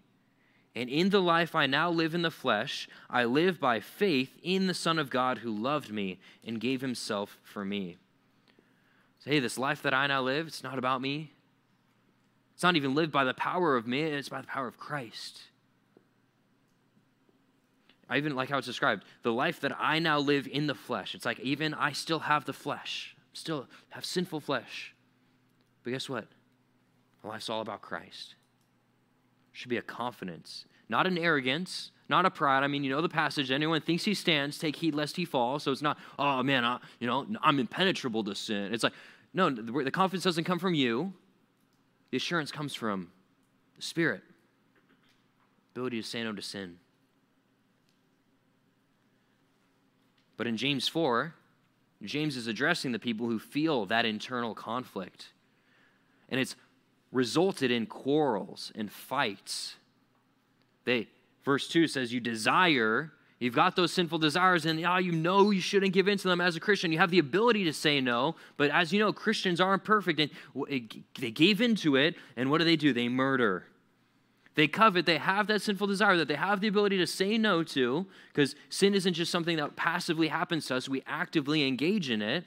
[0.75, 4.67] And in the life I now live in the flesh, I live by faith in
[4.67, 7.97] the Son of God who loved me and gave himself for me.
[9.21, 11.33] So, hey, this life that I now live, it's not about me.
[12.55, 15.41] It's not even lived by the power of me, it's by the power of Christ.
[18.09, 21.15] I even like how it's described the life that I now live in the flesh.
[21.15, 24.95] It's like even I still have the flesh, still have sinful flesh.
[25.85, 26.27] But guess what?
[27.23, 28.35] My life's all about Christ.
[29.53, 32.63] Should be a confidence, not an arrogance, not a pride.
[32.63, 33.51] I mean, you know the passage.
[33.51, 35.59] Anyone thinks he stands, take heed lest he fall.
[35.59, 38.73] So it's not, oh man, I, you know, I'm impenetrable to sin.
[38.73, 38.95] It's like,
[39.35, 41.13] no, the confidence doesn't come from you.
[42.11, 43.11] The assurance comes from
[43.77, 44.23] the Spirit.
[45.75, 46.79] Ability to say no to sin.
[50.39, 51.35] But in James 4,
[52.03, 55.27] James is addressing the people who feel that internal conflict.
[56.31, 56.57] And it's
[57.13, 59.75] resulted in quarrels and fights.
[60.85, 61.09] They
[61.45, 65.61] verse 2 says you desire, you've got those sinful desires and oh, you know you
[65.61, 66.93] shouldn't give in to them as a Christian.
[66.93, 70.31] You have the ability to say no, but as you know Christians aren't perfect and
[71.19, 72.93] they gave into it and what do they do?
[72.93, 73.65] They murder.
[74.59, 77.63] They covet, they have that sinful desire that they have the ability to say no
[77.63, 82.21] to, because sin isn't just something that passively happens to us, we actively engage in
[82.21, 82.45] it.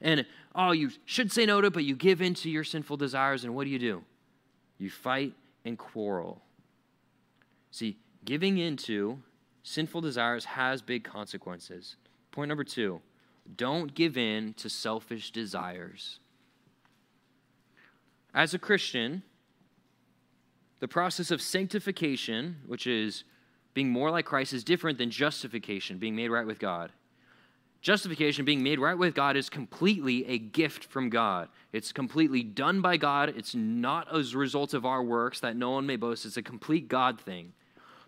[0.00, 2.98] And oh, you should say no to it, but you give in to your sinful
[2.98, 4.04] desires, and what do you do?
[4.78, 6.42] You fight and quarrel.
[7.72, 9.18] See, giving into
[9.64, 11.96] sinful desires has big consequences.
[12.30, 13.00] Point number two
[13.56, 16.20] don't give in to selfish desires.
[18.32, 19.24] As a Christian,
[20.80, 23.24] the process of sanctification, which is
[23.74, 26.92] being more like Christ, is different than justification, being made right with God.
[27.80, 31.48] Justification, being made right with God, is completely a gift from God.
[31.72, 33.32] It's completely done by God.
[33.36, 36.26] It's not as a result of our works that no one may boast.
[36.26, 37.52] It's a complete God thing.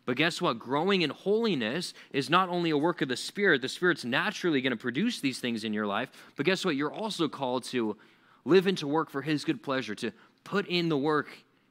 [0.06, 0.58] But guess what?
[0.58, 4.72] Growing in holiness is not only a work of the Spirit, the Spirit's naturally going
[4.72, 6.10] to produce these things in your life.
[6.36, 6.74] But guess what?
[6.74, 7.96] You're also called to
[8.44, 10.10] live and to work for His good pleasure, to
[10.42, 11.28] put in the work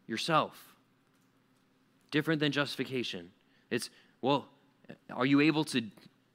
[0.07, 0.68] yourself
[2.11, 3.31] different than justification.
[3.69, 3.89] It's,
[4.21, 4.47] well,
[5.11, 5.83] are you able to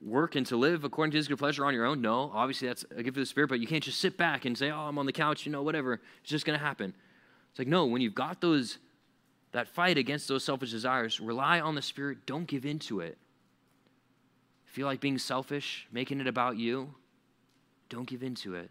[0.01, 2.01] work and to live according to his good pleasure on your own?
[2.01, 2.31] No.
[2.35, 4.71] Obviously, that's a gift of the Spirit, but you can't just sit back and say,
[4.71, 5.95] oh, I'm on the couch, you know, whatever.
[6.21, 6.95] It's just going to happen.
[7.51, 8.79] It's like, no, when you've got those,
[9.53, 12.27] that fight against those selfish desires, rely on the Spirit.
[12.27, 13.19] Don't give in to it.
[14.65, 16.93] Feel like being selfish, making it about you?
[17.89, 18.71] Don't give in to it.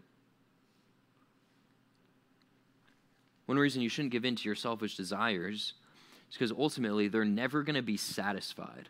[3.46, 5.74] One reason you shouldn't give in to your selfish desires
[6.34, 8.88] it's because ultimately they're never going to be satisfied.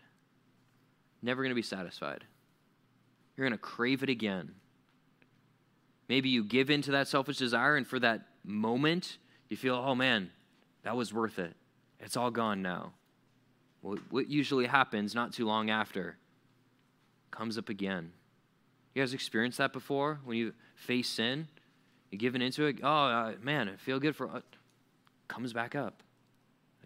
[1.20, 2.24] Never going to be satisfied.
[3.37, 4.52] You're going to crave it again.
[6.09, 9.18] Maybe you give in to that selfish desire, and for that moment,
[9.50, 10.30] you feel, oh man,
[10.85, 11.52] that was worth it.
[12.00, 12.94] It's all gone now.
[13.83, 16.16] Well, what usually happens not too long after
[17.30, 18.12] comes up again.
[18.94, 21.48] You guys experienced that before when you face sin?
[22.11, 22.78] You giving into it?
[22.83, 24.30] Oh, uh, man, I feel good for.
[24.30, 24.40] Uh,
[25.28, 26.04] comes back up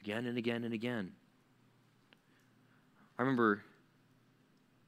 [0.01, 1.13] again and again and again.
[3.19, 3.63] I remember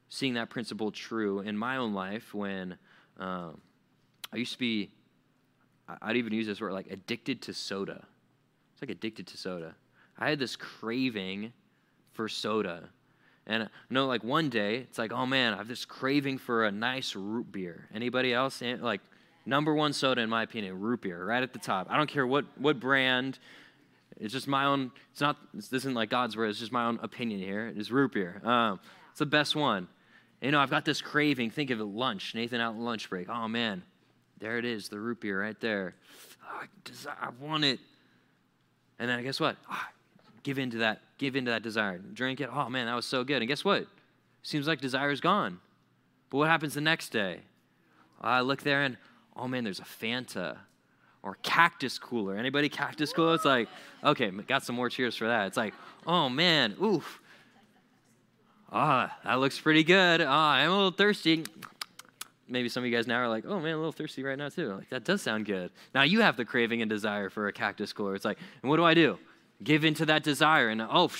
[0.09, 2.77] seeing that principle true in my own life when
[3.19, 3.59] um,
[4.33, 4.89] I used to be,
[6.01, 8.05] I'd even use this word like addicted to soda.
[8.73, 9.75] It's like addicted to soda.
[10.17, 11.53] I had this craving
[12.13, 12.89] for soda.
[13.47, 16.65] And I know, like one day, it's like, oh man, I have this craving for
[16.65, 17.87] a nice root beer.
[17.93, 18.61] Anybody else?
[18.61, 19.01] Eh, like,
[19.45, 21.87] number one soda, in my opinion, root beer, right at the top.
[21.89, 23.39] I don't care what, what brand,
[24.21, 26.99] it's just my own, it's not, this isn't like God's word, it's just my own
[27.01, 27.73] opinion here.
[27.75, 28.39] It's root beer.
[28.45, 28.79] Um,
[29.09, 29.87] it's the best one.
[30.41, 31.49] You know, I've got this craving.
[31.49, 33.29] Think of it lunch, Nathan out lunch break.
[33.29, 33.81] Oh man,
[34.37, 35.95] there it is, the root beer right there.
[36.47, 36.63] Oh,
[37.19, 37.79] I, want it.
[38.99, 39.57] And then I guess what?
[39.71, 39.85] Oh,
[40.43, 41.97] give into that, give into that desire.
[41.97, 42.49] Drink it.
[42.53, 43.41] Oh man, that was so good.
[43.41, 43.87] And guess what?
[44.43, 45.59] Seems like desire is gone.
[46.29, 47.39] But what happens the next day?
[48.19, 48.97] I look there and,
[49.35, 50.57] oh man, there's a Fanta
[51.23, 52.35] or cactus cooler.
[52.35, 53.35] Anybody cactus cooler?
[53.35, 53.69] It's like,
[54.03, 55.47] okay, got some more cheers for that.
[55.47, 55.73] It's like,
[56.05, 57.21] oh man, oof.
[58.71, 60.21] Ah, that looks pretty good.
[60.21, 61.43] Ah, I'm a little thirsty.
[62.47, 64.49] Maybe some of you guys now are like, oh man, a little thirsty right now
[64.49, 64.73] too.
[64.73, 65.71] Like that does sound good.
[65.93, 68.15] Now you have the craving and desire for a cactus cooler.
[68.15, 69.17] It's like, and what do I do?
[69.63, 71.11] Give into that desire, and oh,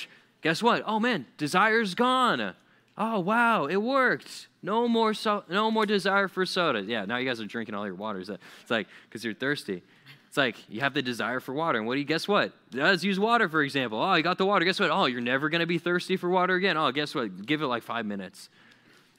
[0.42, 0.84] guess what?
[0.88, 2.56] Oh man, desire's gone.
[2.98, 4.48] Oh wow, it worked.
[4.62, 6.82] No more so, no more desire for soda.
[6.82, 8.20] Yeah, now you guys are drinking all your water.
[8.20, 8.30] It's
[8.70, 9.82] like because you're thirsty.
[10.28, 12.54] It's like you have the desire for water, and what do you guess what?
[12.74, 14.02] Let's use water for example.
[14.02, 14.66] Oh, you got the water.
[14.66, 14.92] Guess what?
[14.92, 16.78] Oh, you're never gonna be thirsty for water again.
[16.78, 17.46] Oh, guess what?
[17.46, 18.50] Give it like five minutes.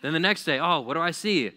[0.03, 1.53] Then the next day, oh, what do I see?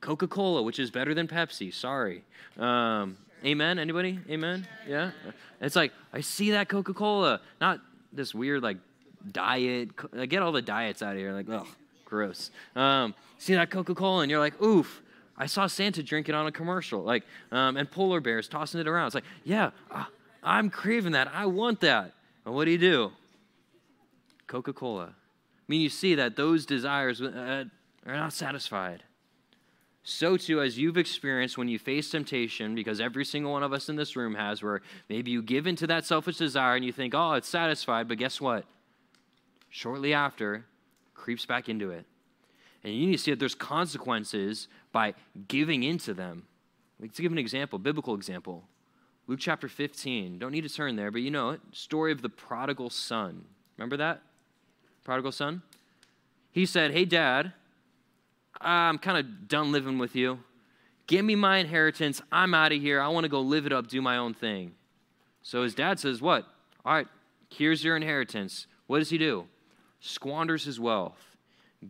[0.00, 1.72] Coca Cola, which is better than Pepsi.
[1.72, 2.24] Sorry.
[2.58, 3.78] Um, amen?
[3.78, 4.20] Anybody?
[4.28, 4.66] Amen?
[4.86, 5.12] Yeah?
[5.60, 7.40] It's like, I see that Coca Cola.
[7.60, 7.80] Not
[8.12, 8.78] this weird, like,
[9.32, 9.90] diet.
[10.28, 11.32] Get all the diets out of here.
[11.32, 11.66] Like, oh,
[12.04, 12.50] gross.
[12.74, 15.02] Um, see that Coca Cola, and you're like, oof.
[15.40, 18.88] I saw Santa drink it on a commercial, like, um, and polar bears tossing it
[18.88, 19.06] around.
[19.06, 19.70] It's like, yeah,
[20.42, 21.30] I'm craving that.
[21.32, 22.12] I want that.
[22.44, 23.12] And what do you do?
[24.48, 25.14] Coca Cola.
[25.14, 27.64] I mean, you see that those desires uh,
[28.04, 29.04] are not satisfied.
[30.02, 33.88] So, too, as you've experienced when you face temptation, because every single one of us
[33.88, 37.14] in this room has, where maybe you give into that selfish desire and you think,
[37.14, 38.64] oh, it's satisfied, but guess what?
[39.70, 40.64] Shortly after,
[41.14, 42.06] creeps back into it.
[42.84, 45.14] And you need to see that there's consequences by
[45.48, 46.44] giving into them.
[47.00, 48.64] Let's give an example, biblical example.
[49.26, 50.38] Luke chapter 15.
[50.38, 51.60] Don't need to turn there, but you know it.
[51.72, 53.44] Story of the prodigal son.
[53.76, 54.22] Remember that?
[55.04, 55.62] Prodigal son?
[56.50, 57.52] He said, Hey, dad,
[58.60, 60.40] I'm kind of done living with you.
[61.06, 62.20] Give me my inheritance.
[62.32, 63.00] I'm out of here.
[63.00, 64.74] I want to go live it up, do my own thing.
[65.42, 66.46] So his dad says, What?
[66.84, 67.08] All right,
[67.50, 68.66] here's your inheritance.
[68.86, 69.46] What does he do?
[70.00, 71.36] Squanders his wealth,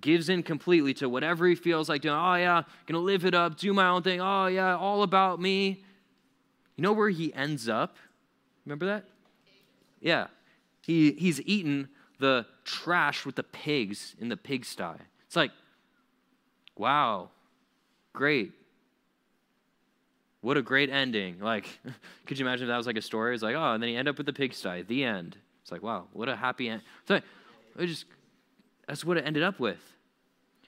[0.00, 2.14] gives in completely to whatever he feels like doing.
[2.14, 4.20] Oh, yeah, gonna live it up, do my own thing.
[4.20, 5.82] Oh, yeah, all about me.
[6.76, 7.96] You know where he ends up?
[8.64, 9.04] Remember that?
[10.00, 10.28] Yeah.
[10.82, 14.96] He, he's eaten the trash with the pigs in the pigsty.
[15.26, 15.50] It's like,
[16.76, 17.30] wow,
[18.12, 18.52] great.
[20.40, 21.40] What a great ending.
[21.40, 21.66] Like,
[22.26, 23.34] could you imagine if that was like a story?
[23.34, 25.36] It's like, oh, and then he end up with the pigsty, the end.
[25.62, 26.82] It's like, wow, what a happy end.
[27.06, 27.20] So
[27.78, 28.04] it just,
[28.86, 29.78] that's what it ended up with.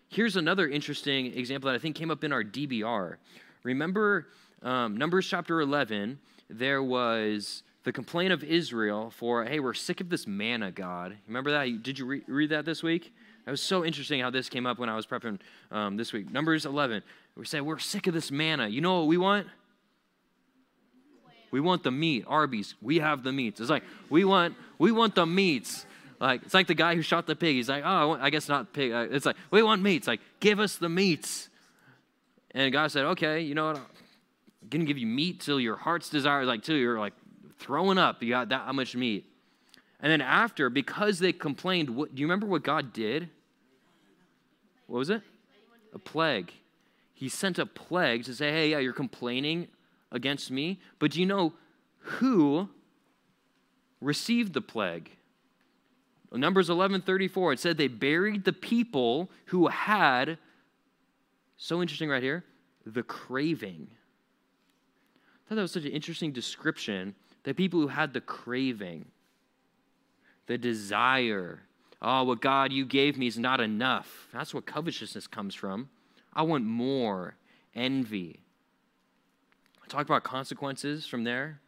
[0.08, 3.16] Here's another interesting example that I think came up in our DBR.
[3.62, 4.26] Remember
[4.62, 6.18] um, Numbers chapter 11,
[6.48, 11.16] there was the complaint of Israel for, hey, we're sick of this manna, God.
[11.26, 11.82] Remember that?
[11.82, 13.12] Did you re- read that this week?
[13.46, 15.38] It was so interesting how this came up when I was prepping
[15.70, 16.30] um, this week.
[16.30, 17.02] Numbers 11,
[17.36, 18.68] we say, we're sick of this manna.
[18.68, 19.46] You know what we want?
[21.50, 22.24] We want the meat.
[22.28, 23.60] Arby's, we have the meats.
[23.60, 25.86] It's like, we want, we want the meats.
[26.20, 27.56] Like, it's like the guy who shot the pig.
[27.56, 28.92] He's like, oh, I guess not pig.
[28.92, 29.96] Uh, it's like, we want meat.
[29.96, 31.48] It's Like, give us the meats.
[32.50, 33.76] And God said, okay, you know what?
[33.78, 37.14] I'm to give you meat till your heart's desire, like, till you're like
[37.58, 38.22] throwing up.
[38.22, 39.24] You got that much meat.
[40.02, 43.30] And then after, because they complained, what, do you remember what God did?
[44.86, 45.22] What was it?
[45.94, 46.52] A plague.
[47.14, 49.68] He sent a plague to say, hey, yeah, you're complaining
[50.12, 50.80] against me.
[50.98, 51.54] But do you know
[51.98, 52.68] who
[54.00, 55.10] received the plague?
[56.32, 60.38] Numbers 11:34 it said they buried the people who had
[61.56, 62.44] so interesting right here,
[62.86, 63.88] the craving.
[65.44, 67.14] I thought that was such an interesting description.
[67.42, 69.06] The people who had the craving,
[70.46, 71.60] the desire.
[72.00, 74.28] Oh, what God you gave me is not enough.
[74.32, 75.90] That's what covetousness comes from.
[76.32, 77.34] I want more.
[77.74, 78.40] Envy.
[79.88, 81.60] Talk about consequences from there.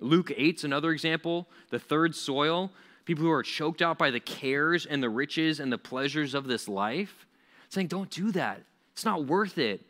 [0.00, 1.48] Luke 8's another example.
[1.70, 2.72] The third soil.
[3.04, 6.46] People who are choked out by the cares and the riches and the pleasures of
[6.46, 7.26] this life.
[7.68, 8.62] Saying, don't do that.
[8.92, 9.82] It's not worth it.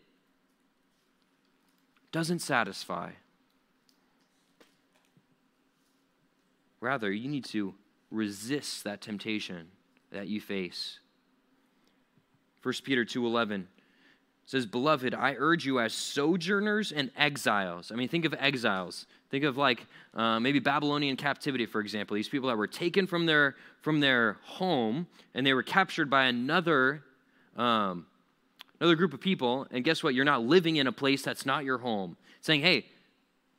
[2.12, 3.12] Doesn't satisfy.
[6.80, 7.74] Rather, you need to
[8.10, 9.68] resist that temptation
[10.10, 10.98] that you face.
[12.62, 13.66] 1 Peter 2:11
[14.50, 19.06] says, "Beloved, I urge you as sojourners and exiles." I mean, think of exiles.
[19.30, 22.16] Think of like uh, maybe Babylonian captivity, for example.
[22.16, 26.24] These people that were taken from their from their home and they were captured by
[26.24, 27.04] another
[27.56, 28.06] um,
[28.80, 29.68] another group of people.
[29.70, 30.14] And guess what?
[30.14, 32.16] You're not living in a place that's not your home.
[32.40, 32.86] Saying, "Hey,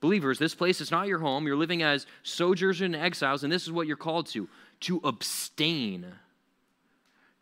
[0.01, 1.45] Believers, this place is not your home.
[1.45, 4.49] You're living as sojourners and exiles, and this is what you're called to
[4.81, 6.05] to abstain.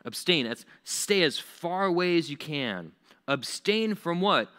[0.06, 0.46] Abstain.
[0.46, 2.92] That's stay as far away as you can.
[3.30, 4.50] Abstain from what?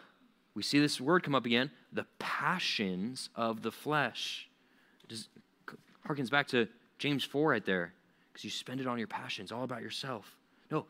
[0.55, 4.49] We see this word come up again the passions of the flesh.
[5.03, 5.27] It just
[6.07, 7.93] harkens back to James 4 right there,
[8.31, 10.37] because you spend it on your passions, all about yourself.
[10.71, 10.85] No,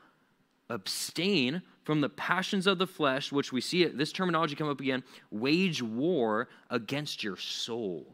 [0.70, 5.04] abstain from the passions of the flesh, which we see this terminology come up again,
[5.32, 8.06] wage war against your soul.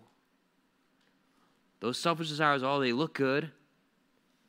[1.82, 3.52] Those selfish desires, all oh, they look good,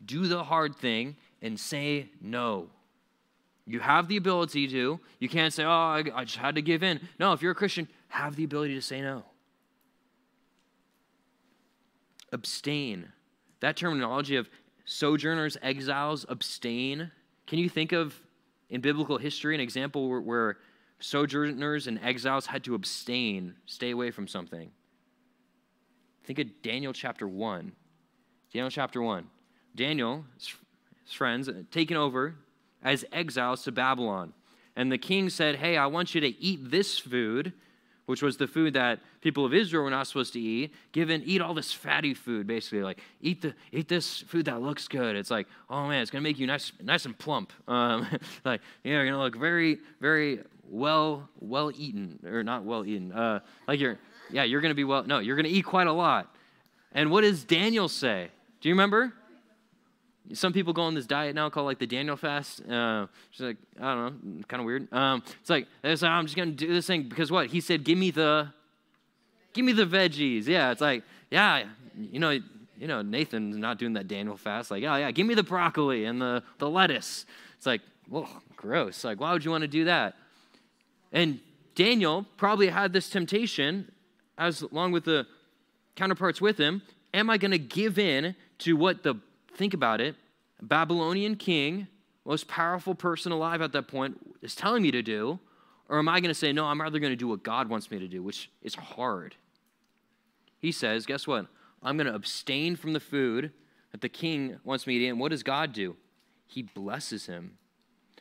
[0.04, 2.70] do the hard thing, and say no.
[3.68, 4.98] You have the ability to.
[5.20, 7.00] You can't say, oh, I, I just had to give in.
[7.20, 9.24] No, if you're a Christian, have the ability to say no.
[12.32, 13.12] Abstain.
[13.60, 14.48] That terminology of
[14.84, 17.10] sojourners, exiles, abstain
[17.48, 18.14] can you think of
[18.68, 20.58] in biblical history an example where, where
[21.00, 24.70] sojourners and exiles had to abstain, stay away from something?
[26.24, 27.72] Think of Daniel chapter 1.
[28.52, 29.26] Daniel chapter 1.
[29.74, 32.34] Daniel, his friends, uh, taken over
[32.82, 34.32] as exiles to Babylon.
[34.76, 37.52] And the king said, Hey, I want you to eat this food,
[38.06, 40.72] which was the food that people of Israel were not supposed to eat.
[40.92, 42.82] Given, eat all this fatty food, basically.
[42.82, 45.16] Like, eat, the, eat this food that looks good.
[45.16, 47.52] It's like, oh man, it's going to make you nice, nice and plump.
[47.68, 48.06] Um,
[48.44, 52.84] like, you know, you're going to look very, very well, well eaten, or not well
[52.84, 53.12] eaten.
[53.12, 53.98] Uh, like you're,
[54.30, 56.34] yeah, you're going to be well, no, you're going to eat quite a lot.
[56.92, 58.30] And what does Daniel say?
[58.60, 59.12] Do you remember?
[60.34, 62.60] Some people go on this diet now called like the Daniel fast.
[62.68, 64.92] Uh, it's like I don't know, kind of weird.
[64.92, 67.84] Um, it's like it's like, I'm just gonna do this thing because what he said.
[67.84, 68.52] Give me the,
[69.52, 70.46] give me the veggies.
[70.46, 71.64] Yeah, it's like yeah,
[71.98, 74.70] you know, you know Nathan's not doing that Daniel fast.
[74.70, 77.24] Like oh yeah, give me the broccoli and the the lettuce.
[77.56, 79.04] It's like well, gross.
[79.04, 80.14] Like why would you want to do that?
[81.12, 81.40] And
[81.74, 83.90] Daniel probably had this temptation,
[84.36, 85.26] as along with the
[85.94, 86.82] counterparts with him.
[87.14, 89.14] Am I to give in to what the
[89.58, 90.14] think about it,
[90.62, 91.88] Babylonian king,
[92.24, 95.38] most powerful person alive at that point, is telling me to do?
[95.88, 97.90] Or am I going to say, no, I'm rather going to do what God wants
[97.90, 99.34] me to do, which is hard?
[100.58, 101.46] He says, guess what?
[101.82, 103.52] I'm going to abstain from the food
[103.92, 105.08] that the king wants me to eat.
[105.08, 105.96] And what does God do?
[106.46, 107.56] He blesses him.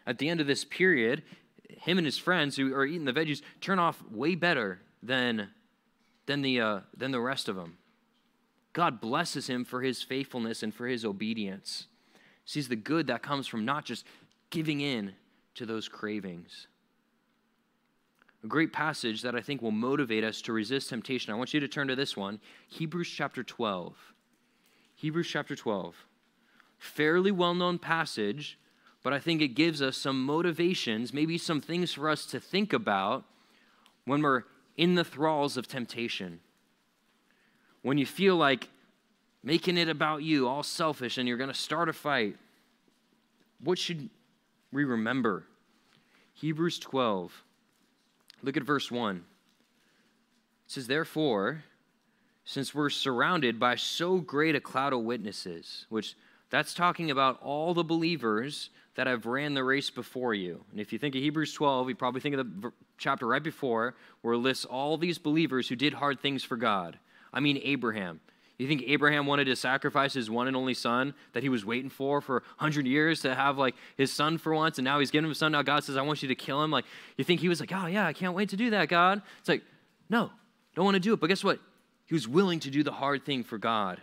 [0.05, 1.23] At the end of this period,
[1.69, 5.49] him and his friends who are eating the veggies turn off way better than,
[6.25, 7.77] than, the, uh, than the rest of them.
[8.77, 11.87] God blesses him for his faithfulness and for his obedience.
[12.45, 14.05] Sees the good that comes from not just
[14.51, 15.15] giving in
[15.55, 16.67] to those cravings.
[18.43, 21.33] A great passage that I think will motivate us to resist temptation.
[21.33, 23.95] I want you to turn to this one Hebrews chapter 12.
[24.93, 25.95] Hebrews chapter 12.
[26.77, 28.59] Fairly well known passage,
[29.01, 32.73] but I think it gives us some motivations, maybe some things for us to think
[32.73, 33.23] about
[34.05, 34.43] when we're
[34.77, 36.41] in the thralls of temptation
[37.87, 38.67] when you feel like
[39.43, 42.35] making it about you, all selfish, and you're going to start a fight,
[43.63, 44.09] what should
[44.73, 45.45] we remember?
[46.33, 47.31] Hebrews 12.
[48.43, 49.15] Look at verse 1.
[49.15, 49.23] It
[50.67, 51.63] says, Therefore,
[52.43, 56.15] since we're surrounded by so great a cloud of witnesses, which
[56.49, 60.61] that's talking about all the believers that have ran the race before you.
[60.71, 63.95] And if you think of Hebrews 12, you probably think of the chapter right before,
[64.23, 66.99] where it lists all these believers who did hard things for God.
[67.33, 68.19] I mean, Abraham.
[68.57, 71.91] You think Abraham wanted to sacrifice his one and only son that he was waiting
[71.91, 75.25] for for 100 years to have like his son for once, and now he's getting
[75.25, 75.51] him a son.
[75.51, 76.71] Now God says, I want you to kill him.
[76.71, 76.85] Like,
[77.17, 79.21] you think he was like, oh, yeah, I can't wait to do that, God?
[79.39, 79.61] It's like,
[80.09, 80.31] no,
[80.75, 81.19] don't want to do it.
[81.19, 81.59] But guess what?
[82.07, 84.01] He was willing to do the hard thing for God.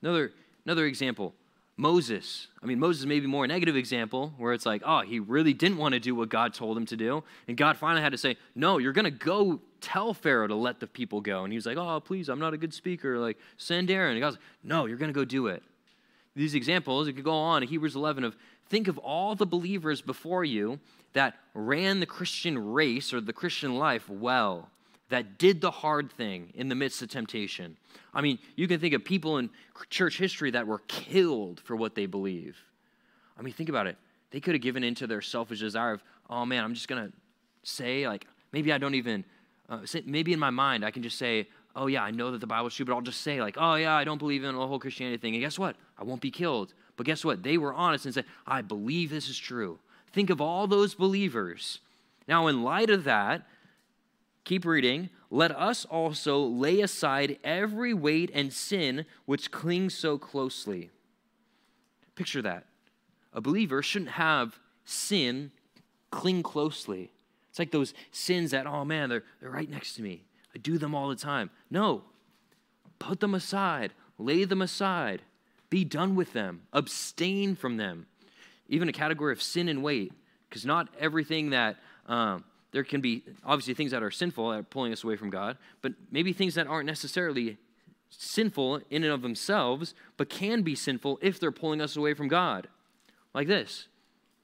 [0.00, 0.32] Another,
[0.64, 1.34] another example
[1.76, 2.48] Moses.
[2.62, 5.54] I mean, Moses may be more a negative example where it's like, oh, he really
[5.54, 7.24] didn't want to do what God told him to do.
[7.48, 10.80] And God finally had to say, no, you're going to go tell Pharaoh to let
[10.80, 11.44] the people go.
[11.44, 13.18] And he was like, oh, please, I'm not a good speaker.
[13.18, 14.12] Like, send Aaron.
[14.12, 15.62] And God's like, no, you're going to go do it.
[16.34, 18.36] These examples, it could go on Hebrews 11 of
[18.68, 20.78] think of all the believers before you
[21.12, 24.70] that ran the Christian race or the Christian life well
[25.12, 27.76] that did the hard thing in the midst of temptation.
[28.14, 29.50] I mean, you can think of people in
[29.90, 32.56] church history that were killed for what they believe.
[33.38, 33.98] I mean, think about it.
[34.30, 37.12] They could have given into their selfish desire of, oh man, I'm just going to
[37.62, 39.22] say, like, maybe I don't even,
[39.68, 41.46] uh, maybe in my mind, I can just say,
[41.76, 43.94] oh yeah, I know that the Bible's true, but I'll just say, like, oh yeah,
[43.94, 45.34] I don't believe in the whole Christianity thing.
[45.34, 45.76] And guess what?
[45.98, 46.72] I won't be killed.
[46.96, 47.42] But guess what?
[47.42, 49.78] They were honest and said, I believe this is true.
[50.10, 51.80] Think of all those believers.
[52.26, 53.46] Now, in light of that,
[54.44, 55.10] Keep reading.
[55.30, 60.90] Let us also lay aside every weight and sin which clings so closely.
[62.14, 62.66] Picture that.
[63.32, 65.52] A believer shouldn't have sin
[66.10, 67.12] cling closely.
[67.48, 70.24] It's like those sins that, oh man, they're, they're right next to me.
[70.54, 71.50] I do them all the time.
[71.70, 72.02] No,
[72.98, 75.22] put them aside, lay them aside,
[75.70, 78.06] be done with them, abstain from them.
[78.68, 80.12] Even a category of sin and weight,
[80.48, 81.76] because not everything that
[82.06, 85.30] um, there can be obviously things that are sinful that are pulling us away from
[85.30, 87.58] God, but maybe things that aren't necessarily
[88.08, 92.28] sinful in and of themselves, but can be sinful if they're pulling us away from
[92.28, 92.68] God.
[93.34, 93.88] Like this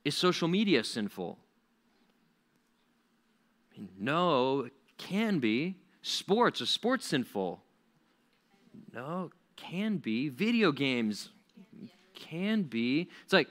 [0.04, 1.38] Is social media sinful?
[3.98, 5.76] No, it can be.
[6.02, 7.62] Sports, is sports sinful?
[8.92, 10.28] No, can be.
[10.28, 11.30] Video games
[12.14, 13.08] can be.
[13.24, 13.48] It's like,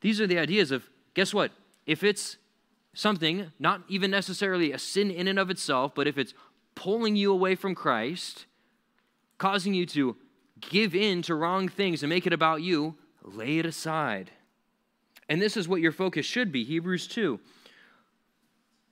[0.00, 1.52] these are the ideas of guess what?
[1.86, 2.38] If it's
[2.94, 6.34] something, not even necessarily a sin in and of itself, but if it's
[6.74, 8.46] pulling you away from Christ,
[9.38, 10.16] causing you to
[10.60, 14.30] give in to wrong things and make it about you, lay it aside.
[15.28, 17.40] And this is what your focus should be Hebrews 2.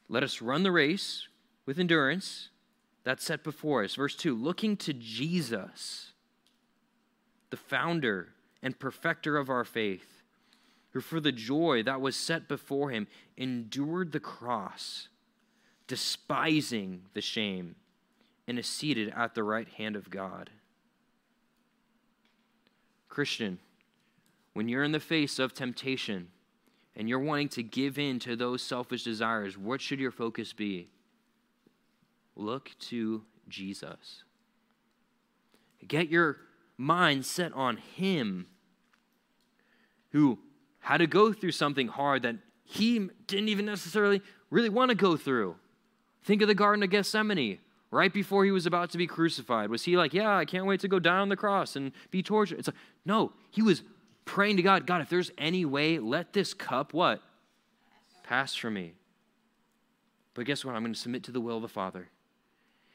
[0.09, 1.29] Let us run the race
[1.65, 2.51] with endurance
[3.05, 3.95] that's set before us.
[3.95, 6.13] Verse 2 looking to Jesus,
[7.51, 8.29] the founder
[8.63, 10.22] and perfecter of our faith
[10.93, 15.09] who for the joy that was set before him endured the cross,
[15.87, 17.75] despising the shame,
[18.47, 20.51] and is seated at the right hand of God.
[23.09, 23.59] Christian,
[24.53, 26.29] when you're in the face of temptation
[26.95, 30.89] and you're wanting to give in to those selfish desires, what should your focus be?
[32.37, 34.25] Look to Jesus.
[35.87, 36.39] Get your
[36.77, 38.47] mind set on Him
[40.11, 40.39] who
[40.83, 44.21] had to go through something hard that he didn't even necessarily
[44.51, 45.57] really want to go through.
[46.25, 47.59] Think of the Garden of Gethsemane,
[47.91, 49.71] right before he was about to be crucified.
[49.71, 52.23] Was he like, Yeah, I can't wait to go down on the cross and be
[52.23, 52.59] tortured?
[52.59, 53.83] It's like, no, he was
[54.25, 57.21] praying to God, God, if there's any way, let this cup what?
[58.25, 58.95] Pass from me.
[60.35, 60.75] But guess what?
[60.75, 62.09] I'm going to submit to the will of the Father.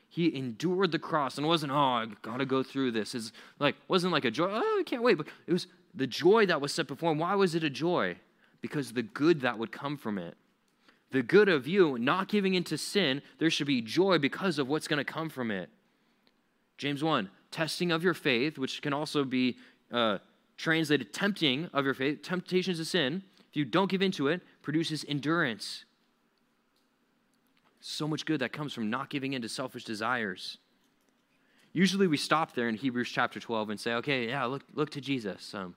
[0.09, 3.13] He endured the cross and wasn't, oh, I gotta go through this.
[3.13, 5.15] It's like wasn't like a joy, oh, I can't wait.
[5.15, 5.67] But it was
[5.97, 7.17] the joy that was set before him.
[7.17, 8.17] Why was it a joy?
[8.61, 10.35] Because the good that would come from it.
[11.11, 14.87] The good of you not giving into sin, there should be joy because of what's
[14.87, 15.69] going to come from it.
[16.77, 19.57] James 1, testing of your faith, which can also be
[19.91, 20.19] uh,
[20.55, 25.03] translated tempting of your faith, temptations of sin, if you don't give into it, produces
[25.07, 25.85] endurance.
[27.79, 30.57] So much good that comes from not giving in to selfish desires.
[31.73, 35.01] Usually we stop there in Hebrews chapter 12 and say, okay, yeah, look, look to
[35.01, 35.75] Jesus um,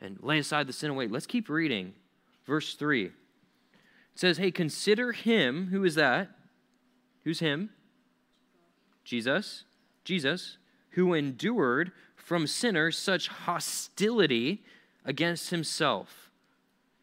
[0.00, 1.10] and lay aside the sin and weight.
[1.10, 1.94] Let's keep reading.
[2.46, 3.06] Verse 3.
[3.06, 3.12] It
[4.14, 5.68] says, hey, consider him.
[5.68, 6.30] Who is that?
[7.24, 7.70] Who's him?
[9.04, 9.64] Jesus.
[10.04, 10.58] Jesus,
[10.90, 14.62] who endured from sinners such hostility
[15.04, 16.30] against himself.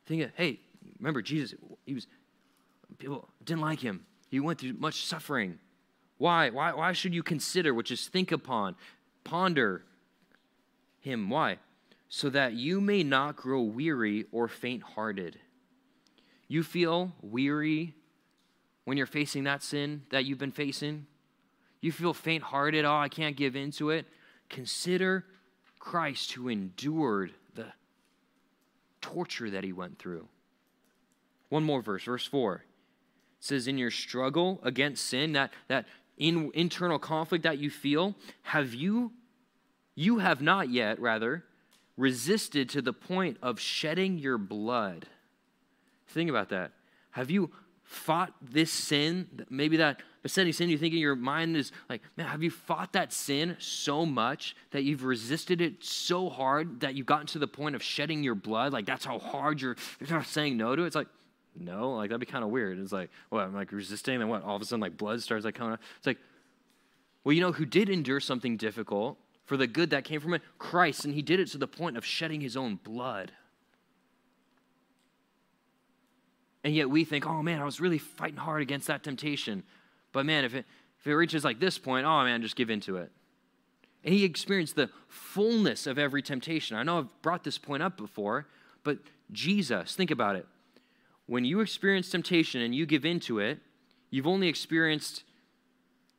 [0.06, 0.60] Think of, hey,
[1.00, 2.08] remember Jesus, he was,
[2.98, 4.06] people didn't like him.
[4.30, 5.60] He went through much suffering.
[6.18, 6.50] Why?
[6.50, 8.76] Why, why should you consider, which is think upon,
[9.24, 9.84] ponder
[11.00, 11.30] him?
[11.30, 11.58] Why?
[12.14, 15.40] So that you may not grow weary or faint hearted.
[16.50, 17.96] You feel weary
[18.84, 21.08] when you're facing that sin that you've been facing?
[21.80, 24.06] You feel faint hearted, oh, I can't give into it.
[24.50, 25.26] Consider
[25.80, 27.68] Christ who endured the
[29.00, 30.28] torture that he went through.
[31.48, 32.56] One more verse, verse 4.
[32.56, 32.62] It
[33.40, 35.86] says, In your struggle against sin, that, that
[36.18, 39.14] in, internal conflict that you feel, have you,
[39.96, 41.46] you have not yet, rather,
[41.98, 45.06] resisted to the point of shedding your blood.
[46.08, 46.72] Think about that.
[47.12, 47.52] Have you
[47.84, 49.46] fought this sin?
[49.50, 52.94] Maybe that besetting sin, you think in your mind is like, man, have you fought
[52.94, 57.48] that sin so much that you've resisted it so hard that you've gotten to the
[57.48, 58.72] point of shedding your blood?
[58.74, 60.88] Like, that's how hard you're, you're not saying no to it.
[60.88, 61.08] It's like,
[61.56, 62.80] no, like that'd be kind of weird.
[62.80, 65.44] It's like, what, I'm like resisting, and what, all of a sudden, like blood starts
[65.44, 65.80] like coming out.
[65.98, 66.18] It's like,
[67.24, 69.18] well, you know who did endure something difficult
[69.52, 70.42] for the good that came from it?
[70.58, 73.34] Christ, and he did it to the point of shedding his own blood.
[76.64, 79.64] And yet we think, oh man, I was really fighting hard against that temptation.
[80.14, 80.66] But man, if it,
[81.02, 83.12] if it reaches like this point, oh man, just give into it.
[84.06, 86.78] And he experienced the fullness of every temptation.
[86.78, 88.48] I know I've brought this point up before,
[88.86, 89.00] but
[89.34, 90.48] Jesus, think about it
[91.26, 93.60] when you experience temptation and you give into it,
[94.12, 95.26] you've only experienced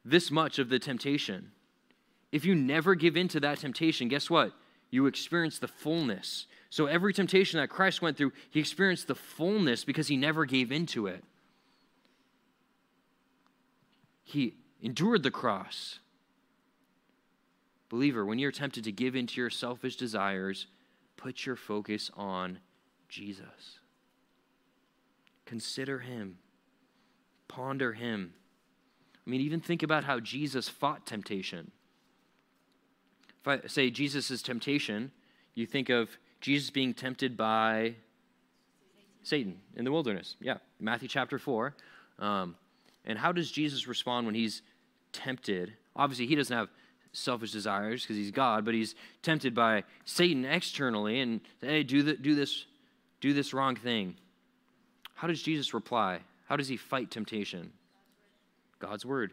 [0.04, 1.52] this much of the temptation.
[2.32, 4.52] If you never give in to that temptation, guess what?
[4.90, 6.46] You experience the fullness.
[6.70, 10.72] So every temptation that Christ went through, he experienced the fullness because he never gave
[10.72, 11.22] into it.
[14.24, 15.98] He endured the cross.
[17.90, 20.66] Believer, when you're tempted to give in to your selfish desires,
[21.18, 22.58] put your focus on
[23.10, 23.80] Jesus.
[25.44, 26.38] Consider him,
[27.48, 28.32] ponder him.
[29.26, 31.70] I mean, even think about how Jesus fought temptation.
[33.42, 35.10] If I say Jesus' temptation,
[35.54, 36.08] you think of
[36.40, 37.94] Jesus being tempted by
[39.24, 40.36] Satan in the wilderness.
[40.40, 41.74] Yeah, Matthew chapter 4.
[42.20, 42.54] Um,
[43.04, 44.62] and how does Jesus respond when he's
[45.12, 45.72] tempted?
[45.96, 46.68] Obviously, he doesn't have
[47.12, 52.14] selfish desires because he's God, but he's tempted by Satan externally and hey, do, the,
[52.14, 52.64] do this,
[53.20, 54.14] do this wrong thing.
[55.14, 56.20] How does Jesus reply?
[56.46, 57.72] How does he fight temptation?
[58.78, 59.32] God's word.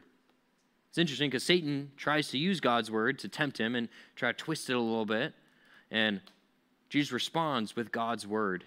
[0.89, 4.37] It's interesting because Satan tries to use God's word to tempt him and try to
[4.37, 5.33] twist it a little bit.
[5.91, 6.21] And
[6.89, 8.63] Jesus responds with God's word.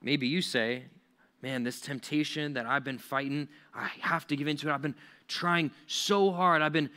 [0.00, 0.84] Maybe you say,
[1.42, 4.72] Man, this temptation that I've been fighting, I have to give into it.
[4.72, 4.94] I've been
[5.26, 6.62] trying so hard.
[6.62, 6.90] I've been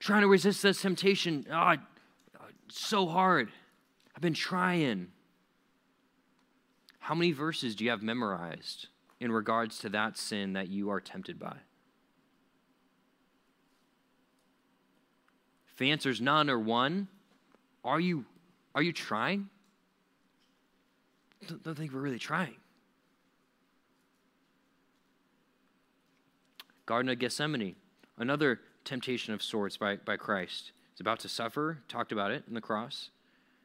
[0.00, 1.76] trying to resist this temptation oh,
[2.68, 3.48] so hard.
[4.16, 5.08] I've been trying.
[6.98, 8.88] How many verses do you have memorized
[9.20, 11.56] in regards to that sin that you are tempted by?
[15.76, 17.06] If the answer is none or one,
[17.84, 18.24] are you,
[18.74, 19.50] are you trying?
[21.46, 22.54] don't think we're really trying.
[26.86, 27.76] Garden of Gethsemane,
[28.16, 30.72] another temptation of sorts by, by Christ.
[30.94, 33.10] He's about to suffer, talked about it in the cross,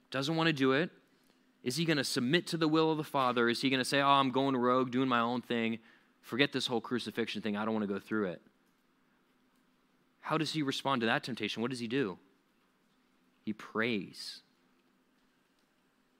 [0.09, 0.89] doesn't want to do it.
[1.64, 3.47] Is he going to submit to the will of the Father?
[3.47, 5.80] Is he going to say, Oh, I'm going rogue, doing my own thing?
[6.20, 7.55] Forget this whole crucifixion thing.
[7.55, 8.41] I don't want to go through it.
[10.22, 11.62] How does he respond to that temptation?
[11.62, 12.18] What does he do?
[13.44, 14.42] He prays.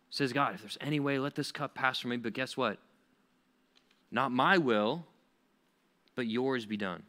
[0.10, 2.18] Says, God, if there's any way, let this cup pass from me.
[2.18, 2.80] But guess what?
[4.12, 5.06] Not my will,
[6.16, 7.04] but yours be done.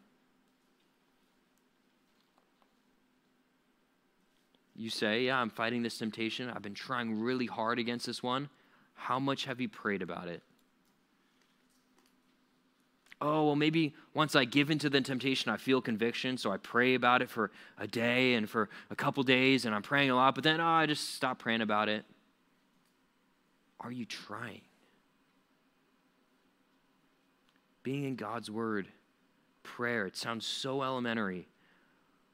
[4.76, 6.48] You say, Yeah, I'm fighting this temptation.
[6.48, 8.48] I've been trying really hard against this one.
[8.94, 10.42] How much have you prayed about it?
[13.24, 16.94] Oh, well, maybe once I give into the temptation, I feel conviction, so I pray
[16.94, 20.34] about it for a day and for a couple days, and I'm praying a lot,
[20.34, 22.04] but then, oh, I just stop praying about it.
[23.78, 24.62] Are you trying?
[27.84, 28.88] Being in God's Word,
[29.62, 31.46] prayer, it sounds so elementary,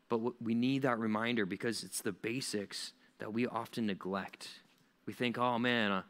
[0.09, 4.49] but we need that reminder because it's the basics that we often neglect.
[5.05, 6.03] We think, oh man, uh,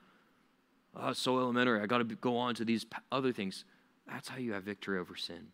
[0.94, 1.80] oh, so elementary.
[1.80, 3.64] I got to go on to these other things.
[4.08, 5.48] That's how you have victory over sin.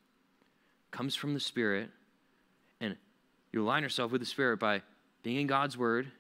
[0.91, 1.91] Comes from the Spirit,
[2.81, 2.97] and
[3.53, 4.83] you align yourself with the Spirit by
[5.23, 6.11] being in God's Word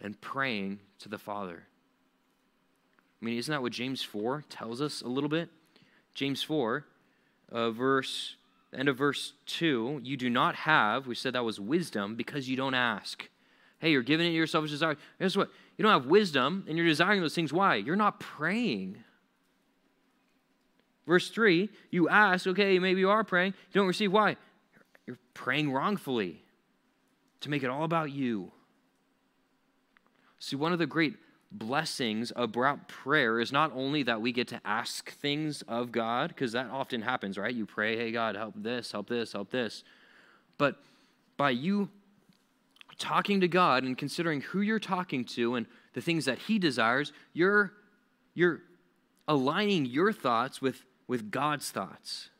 [0.00, 1.62] and praying to the Father.
[3.20, 5.48] I mean, isn't that what James 4 tells us a little bit?
[6.14, 6.84] James 4,
[7.50, 8.36] uh, verse
[8.76, 12.56] end of verse 2, you do not have, we said that was wisdom, because you
[12.56, 13.28] don't ask.
[13.78, 14.96] Hey, you're giving it to yourself as desire.
[15.20, 15.50] Guess what?
[15.76, 17.52] You don't have wisdom, and you're desiring those things.
[17.52, 17.76] Why?
[17.76, 19.04] You're not praying.
[21.06, 23.54] Verse 3, you ask, okay, maybe you are praying.
[23.72, 24.12] You don't receive.
[24.12, 24.36] Why?
[25.06, 26.42] You're praying wrongfully
[27.40, 28.50] to make it all about you.
[30.38, 31.14] See, one of the great
[31.52, 36.52] blessings about prayer is not only that we get to ask things of God, because
[36.52, 37.54] that often happens, right?
[37.54, 39.84] You pray, hey, God, help this, help this, help this.
[40.58, 40.76] But
[41.36, 41.88] by you
[42.98, 47.12] talking to God and considering who you're talking to and the things that He desires,
[47.32, 47.72] you're,
[48.34, 48.62] you're
[49.28, 52.30] aligning your thoughts with, with God's thoughts.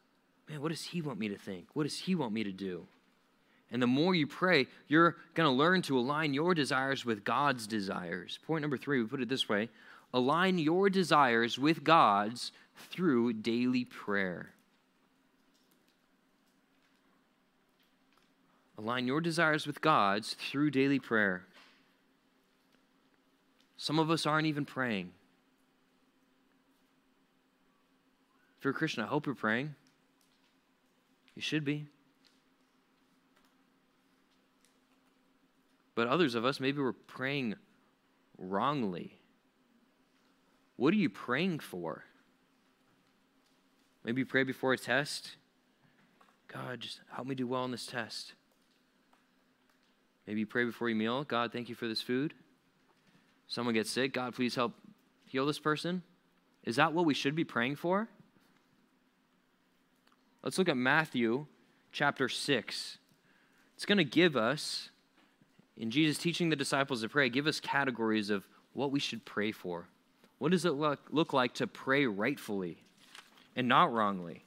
[0.49, 1.67] Man, what does He want me to think?
[1.75, 2.87] What does He want me to do?
[3.71, 7.67] And the more you pray, you're going to learn to align your desires with God's
[7.67, 8.39] desires.
[8.47, 9.69] Point number three, we put it this way
[10.15, 12.53] align your desires with God's
[12.91, 14.51] through daily prayer.
[18.79, 21.45] Align your desires with God's through daily prayer.
[23.77, 25.11] Some of us aren't even praying.
[28.56, 29.77] If you're a Christian, I hope you're praying.
[31.37, 31.87] You should be.
[35.95, 37.55] But others of us, maybe we're praying
[38.37, 39.21] wrongly.
[40.75, 42.03] What are you praying for?
[44.03, 45.37] Maybe you pray before a test.
[46.53, 48.33] God, just help me do well on this test.
[50.27, 51.23] Maybe you pray before your meal.
[51.23, 52.35] God, thank you for this food.
[53.47, 54.13] Someone gets sick.
[54.13, 54.73] God, please help
[55.25, 56.03] heal this person.
[56.65, 58.09] Is that what we should be praying for?
[60.47, 61.47] Let's look at Matthew
[61.91, 62.99] chapter 6.
[63.75, 64.91] It's going to give us
[65.77, 69.51] in Jesus teaching the disciples to pray, give us categories of what we should pray
[69.51, 69.89] for.
[70.39, 72.79] What does it look, look like to pray rightfully
[73.57, 74.45] and not wrongly?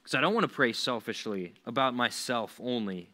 [0.00, 3.10] Because I don't want to pray selfishly about myself only.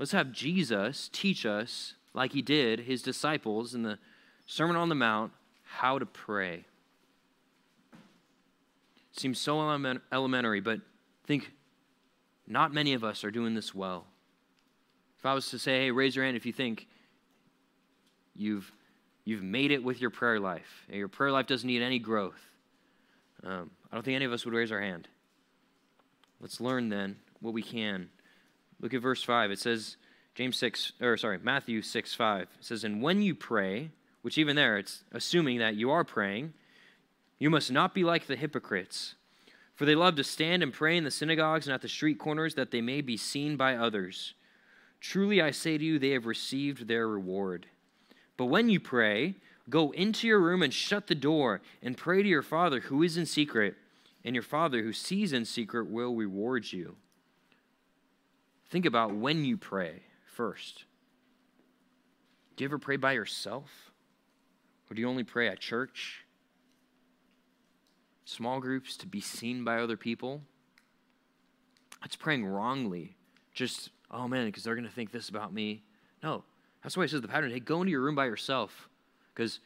[0.00, 4.00] Let's have Jesus teach us, like he did his disciples in the
[4.48, 5.30] Sermon on the Mount,
[5.62, 6.64] how to pray.
[9.18, 9.60] Seems so
[10.12, 10.80] elementary, but
[11.26, 11.50] think
[12.46, 14.06] not many of us are doing this well.
[15.18, 16.86] If I was to say, hey, raise your hand if you think
[18.34, 18.70] you've,
[19.24, 22.40] you've made it with your prayer life, and your prayer life doesn't need any growth,
[23.42, 25.08] um, I don't think any of us would raise our hand.
[26.40, 28.10] Let's learn then what we can.
[28.80, 29.50] Look at verse 5.
[29.50, 29.96] It says,
[30.36, 32.42] James 6, or sorry, Matthew 6, 5.
[32.42, 33.90] It says, And when you pray,
[34.22, 36.54] which even there, it's assuming that you are praying,
[37.38, 39.14] you must not be like the hypocrites.
[39.74, 42.56] For they love to stand and pray in the synagogues and at the street corners
[42.56, 44.34] that they may be seen by others.
[45.00, 47.66] Truly I say to you, they have received their reward.
[48.36, 49.36] But when you pray,
[49.70, 53.16] go into your room and shut the door and pray to your Father who is
[53.16, 53.76] in secret,
[54.24, 56.96] and your Father who sees in secret will reward you.
[58.68, 60.84] Think about when you pray first.
[62.56, 63.92] Do you ever pray by yourself?
[64.90, 66.24] Or do you only pray at church?
[68.28, 70.42] Small groups to be seen by other people?
[72.02, 73.16] That's praying wrongly.
[73.54, 75.82] Just oh man, because they're going to think this about me.
[76.22, 76.44] No,
[76.82, 78.90] that's why he says the pattern hey, go into your room by yourself.
[79.34, 79.60] Because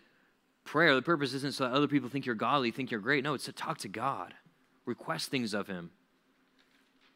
[0.63, 3.25] Prayer, the purpose isn't so that other people think you're godly, think you're great.
[3.25, 4.33] No, it's to talk to God,
[4.87, 5.91] request things of Him,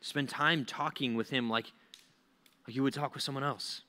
[0.00, 1.66] spend time talking with Him like,
[2.66, 3.82] like you would talk with someone else.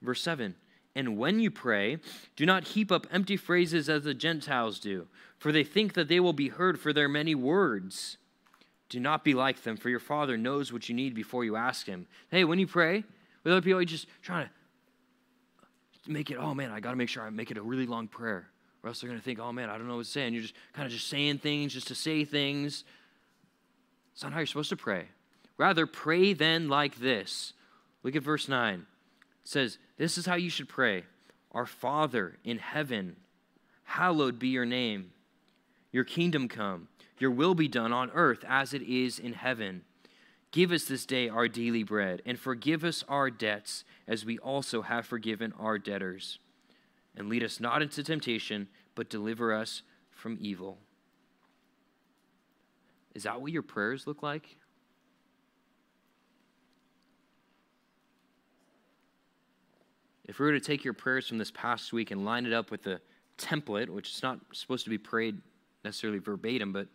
[0.00, 0.54] Verse 7
[0.96, 1.98] And when you pray,
[2.36, 6.20] do not heap up empty phrases as the Gentiles do, for they think that they
[6.20, 8.16] will be heard for their many words.
[8.88, 11.86] Do not be like them, for your Father knows what you need before you ask
[11.86, 12.06] Him.
[12.30, 13.02] Hey, when you pray
[13.42, 17.08] with other people, you're just trying to make it, oh man, I got to make
[17.08, 18.48] sure I make it a really long prayer
[18.84, 20.26] or else they're going to think, oh man, I don't know what to say.
[20.26, 22.84] And you're just kind of just saying things just to say things.
[24.12, 25.06] It's not how you're supposed to pray.
[25.56, 27.54] Rather, pray then like this.
[28.02, 28.86] Look at verse 9.
[29.44, 31.04] Says, This is how you should pray
[31.52, 33.16] Our Father in heaven,
[33.84, 35.12] hallowed be your name.
[35.92, 36.88] Your kingdom come,
[37.18, 39.82] your will be done on earth as it is in heaven.
[40.50, 44.82] Give us this day our daily bread, and forgive us our debts as we also
[44.82, 46.38] have forgiven our debtors
[47.16, 50.78] and lead us not into temptation, but deliver us from evil.
[53.14, 54.56] Is that what your prayers look like?
[60.26, 62.70] If we were to take your prayers from this past week and line it up
[62.70, 63.00] with the
[63.36, 65.40] template, which is not supposed to be prayed
[65.84, 66.88] necessarily verbatim, but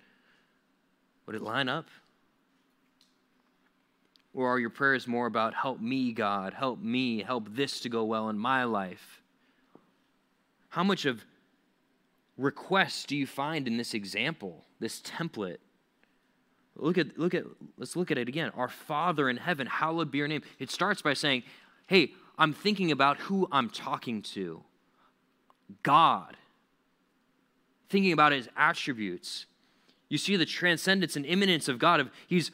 [1.26, 1.88] would it line up?
[4.34, 8.04] Or are your prayers more about, help me, God, help me, help this to go
[8.04, 9.22] well in my life?
[10.70, 11.24] How much of
[12.38, 15.58] requests do you find in this example, this template?
[16.76, 17.44] Look at, look at,
[17.78, 18.52] let's look at it again.
[18.56, 20.44] Our Father in heaven, hallowed be your name.
[20.60, 21.44] It starts by saying,
[21.88, 24.64] hey, I'm thinking about who I'm talking to.
[25.84, 26.38] God.
[27.90, 29.46] Thinking about his attributes.
[30.08, 32.00] You see the transcendence and immanence of God.
[32.00, 32.50] Of he's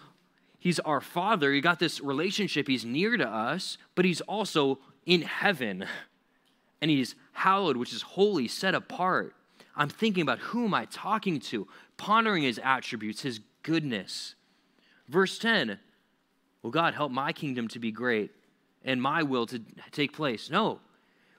[0.58, 1.54] he's our Father.
[1.54, 2.68] You got this relationship.
[2.68, 5.86] He's near to us, but he's also in heaven
[6.82, 9.36] and he's hallowed, which is holy, set apart.
[9.76, 11.68] I'm thinking about who am I talking to,
[11.98, 14.36] pondering his attributes, his goodness.
[15.08, 15.80] Verse 10
[16.64, 18.32] Will God help my kingdom to be great
[18.86, 19.62] and my will to
[19.92, 20.50] take place?
[20.50, 20.80] No.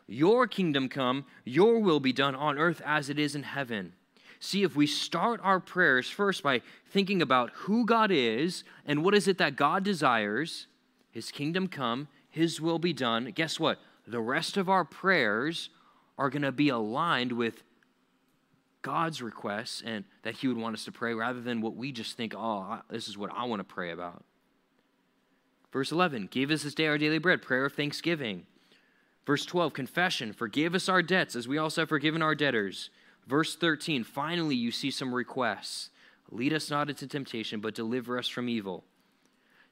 [0.07, 3.95] Your kingdom come, your will be done on earth as it is in heaven.
[4.39, 9.15] See, if we start our prayers first by thinking about who God is and what
[9.15, 10.67] is it that God desires,
[11.11, 13.79] his kingdom come, his will be done, guess what?
[14.07, 15.71] the rest of our prayers
[16.19, 17.63] are going to be aligned with
[18.83, 22.17] God's requests and that He would want us to pray rather than what we just
[22.17, 24.25] think, oh, this is what I want to pray about.
[25.77, 28.47] Verse 11, give us this day our daily bread, prayer of thanksgiving.
[29.27, 32.89] Verse 12, confession, forgive us our debts as we also have forgiven our debtors.
[33.27, 35.91] Verse 13, finally, you see some requests.
[36.31, 38.85] Lead us not into temptation, but deliver us from evil.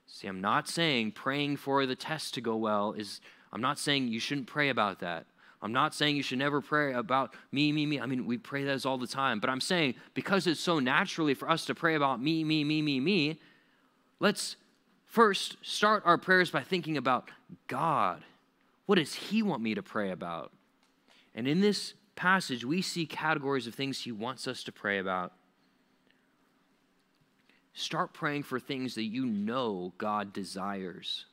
[0.07, 4.09] See, I'm not saying praying for the test to go well is I'm not saying
[4.09, 5.25] you shouldn't pray about that.
[5.63, 7.99] I'm not saying you should never pray about me, me, me.
[7.99, 9.41] I mean, we pray that all the time.
[9.41, 12.83] But I'm saying because it's so naturally for us to pray about me, me, me,
[12.83, 13.41] me, me,
[14.21, 14.57] let's
[15.15, 17.31] first start our prayers by thinking about
[17.69, 18.25] God.
[18.87, 20.51] What does He want me to pray about?
[21.37, 25.33] And in this passage, we see categories of things He wants us to pray about.
[27.75, 31.27] Start praying for things that you know God desires.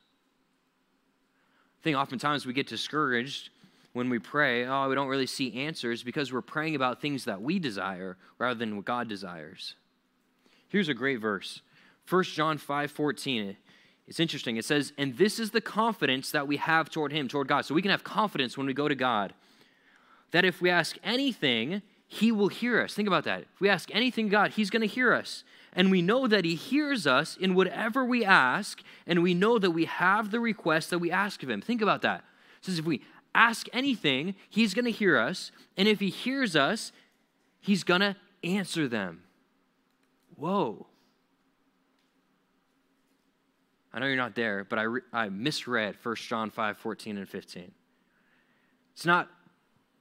[1.80, 3.50] I think oftentimes we get discouraged
[3.94, 7.42] when we pray, oh, we don't really see answers because we're praying about things that
[7.42, 9.74] we desire rather than what God desires.
[10.68, 11.62] Here's a great verse
[12.08, 13.56] 1 John 5 14.
[14.06, 14.56] It's interesting.
[14.56, 17.64] It says, And this is the confidence that we have toward Him, toward God.
[17.64, 19.34] So we can have confidence when we go to God
[20.32, 22.94] that if we ask anything, He will hear us.
[22.94, 23.42] Think about that.
[23.54, 26.54] If we ask anything God, He's going to hear us and we know that He
[26.54, 30.98] hears us in whatever we ask, and we know that we have the request that
[30.98, 31.60] we ask of Him.
[31.60, 32.24] Think about that.
[32.58, 33.02] It says if we
[33.34, 36.92] ask anything, He's going to hear us, and if He hears us,
[37.60, 39.22] He's going to answer them.
[40.36, 40.86] Whoa.
[43.94, 47.28] I know you're not there, but I, re- I misread 1 John 5 14 and
[47.28, 47.72] 15.
[48.94, 49.28] It's not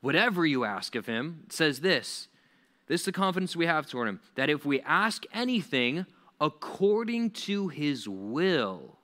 [0.01, 1.43] whatever you ask of him.
[1.45, 2.27] It says this
[2.87, 6.05] this is the confidence we have toward him that if we ask anything
[6.39, 8.97] according to his will,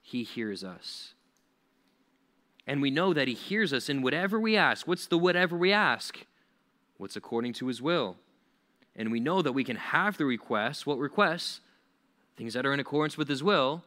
[0.00, 1.14] he hears us.
[2.66, 4.88] And we know that he hears us in whatever we ask.
[4.88, 6.26] What's the whatever we ask?
[6.96, 8.16] What's according to his will?
[8.96, 10.86] And we know that we can have the requests.
[10.86, 11.60] What requests?
[12.36, 13.84] Things that are in accordance with his will,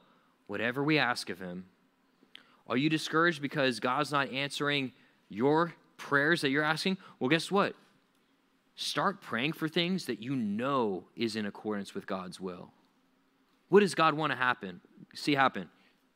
[0.50, 1.64] whatever we ask of him.
[2.68, 4.94] Are you discouraged because God's not answering
[5.30, 6.98] your prayers that you're asking?
[7.20, 7.76] Well, guess what?
[8.76, 12.72] Start praying for things that you know is in accordance with God's will.
[13.68, 14.82] What does God want to happen?
[15.14, 15.70] See happen?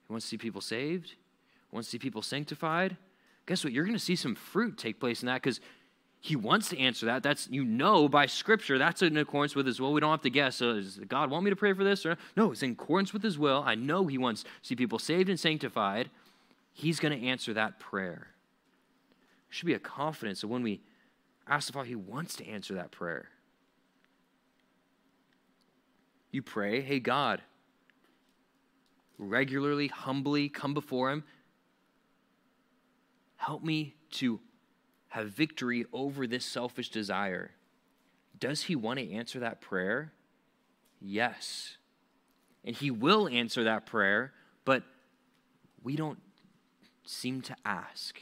[0.07, 1.09] He wants to see people saved.
[1.09, 2.97] He wants to see people sanctified.
[3.45, 3.71] Guess what?
[3.71, 5.59] You're going to see some fruit take place in that because
[6.25, 7.21] he wants to answer that.
[7.21, 8.77] That's you know by Scripture.
[8.77, 9.91] That's in accordance with His will.
[9.91, 10.61] We don't have to guess.
[10.61, 12.05] Uh, so does God want me to pray for this?
[12.05, 13.61] Or no, it's in accordance with His will.
[13.65, 16.09] I know He wants to see people saved and sanctified.
[16.71, 18.27] He's going to answer that prayer.
[19.47, 20.79] There should be a confidence that when we
[21.45, 23.27] ask the Father, He wants to answer that prayer.
[26.31, 27.41] You pray, hey God,
[29.17, 31.25] regularly, humbly come before Him.
[33.35, 34.39] Help me to
[35.13, 37.51] have victory over this selfish desire.
[38.39, 40.11] Does he want to answer that prayer?
[40.99, 41.77] Yes.
[42.65, 44.33] And he will answer that prayer,
[44.65, 44.81] but
[45.83, 46.17] we don't
[47.05, 48.19] seem to ask.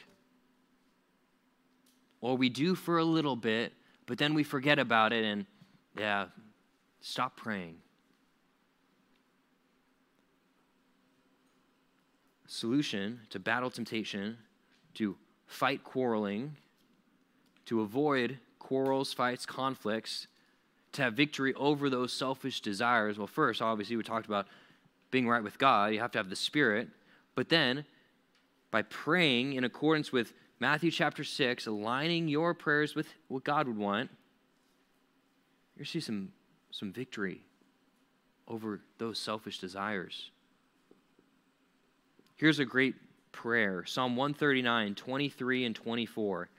[2.20, 3.72] Or we do for a little bit,
[4.06, 5.46] but then we forget about it and,
[5.98, 6.26] yeah,
[7.00, 7.78] stop praying.
[12.48, 14.38] Solution to battle temptation,
[14.96, 15.16] to
[15.48, 16.58] fight quarreling,
[17.66, 20.28] to avoid quarrels, fights, conflicts,
[20.94, 23.18] to have victory over those selfish desires.
[23.18, 24.48] Well, first, obviously, we talked about
[25.10, 25.94] being right with God.
[25.94, 26.90] You have to have the Spirit.
[27.36, 27.86] But then,
[28.72, 33.78] by praying in accordance with Matthew chapter 6, aligning your prayers with what God would
[33.78, 34.10] want,
[35.76, 36.32] you're see some,
[36.72, 37.42] some victory
[38.48, 40.30] over those selfish desires.
[42.36, 42.96] Here's a great
[43.32, 46.50] prayer Psalm 139, 23 and 24.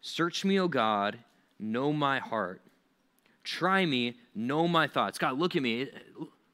[0.00, 1.18] Search me, O God,
[1.58, 2.62] know my heart.
[3.44, 5.18] Try me, know my thoughts.
[5.18, 5.88] God, look at me.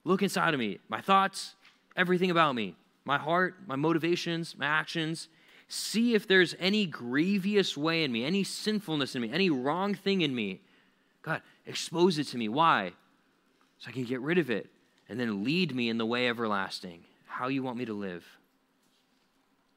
[0.04, 0.78] Look inside of me.
[0.88, 1.54] My thoughts,
[1.96, 5.28] everything about me, my heart, my motivations, my actions.
[5.66, 10.20] See if there's any grievous way in me, any sinfulness in me, any wrong thing
[10.20, 10.60] in me.
[11.22, 12.48] God, expose it to me.
[12.48, 12.92] Why?
[13.78, 14.70] So I can get rid of it
[15.08, 17.04] and then lead me in the way everlasting.
[17.26, 18.24] How you want me to live.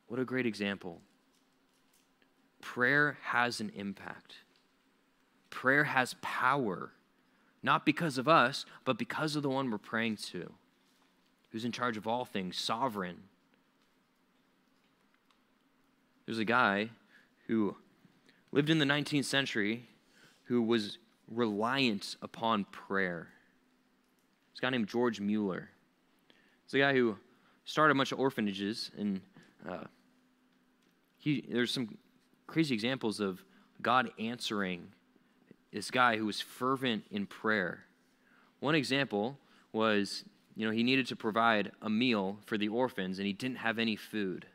[0.07, 1.01] What a great example.
[2.73, 4.33] Prayer has an impact.
[5.49, 6.91] Prayer has power,
[7.63, 10.51] not because of us, but because of the one we're praying to,
[11.49, 13.19] who's in charge of all things, sovereign.
[16.25, 16.89] There's a guy
[17.47, 17.77] who
[18.51, 19.87] lived in the 19th century
[20.43, 20.97] who was
[21.31, 23.29] reliant upon prayer.
[24.51, 25.69] This guy named George Mueller.
[26.65, 27.17] He's a guy who
[27.63, 29.21] started a bunch of orphanages, and
[29.67, 29.85] uh,
[31.17, 31.97] he, there's some
[32.47, 33.43] crazy examples of
[33.81, 34.87] God answering
[35.71, 37.83] this guy who was fervent in prayer.
[38.59, 39.37] One example
[39.71, 40.23] was,
[40.55, 43.77] you know, he needed to provide a meal for the orphans and he didn't have
[43.77, 44.47] any food.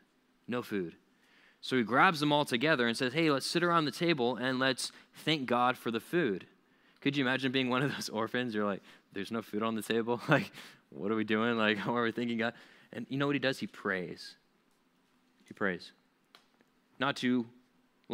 [0.47, 0.95] No food.
[1.61, 4.59] So he grabs them all together and says, Hey, let's sit around the table and
[4.59, 4.91] let's
[5.23, 6.45] thank God for the food.
[6.99, 8.53] Could you imagine being one of those orphans?
[8.53, 8.81] You're like,
[9.13, 10.19] There's no food on the table.
[10.27, 10.51] Like,
[10.89, 11.57] what are we doing?
[11.57, 12.53] Like, how are we thanking God?
[12.91, 13.59] And you know what he does?
[13.59, 14.35] He prays.
[15.45, 15.91] He prays.
[16.99, 17.45] Not to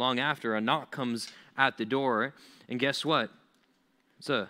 [0.00, 2.34] long after, a knock comes at the door,
[2.68, 3.30] and guess what?
[4.18, 4.48] It's a,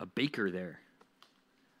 [0.00, 0.80] a baker there.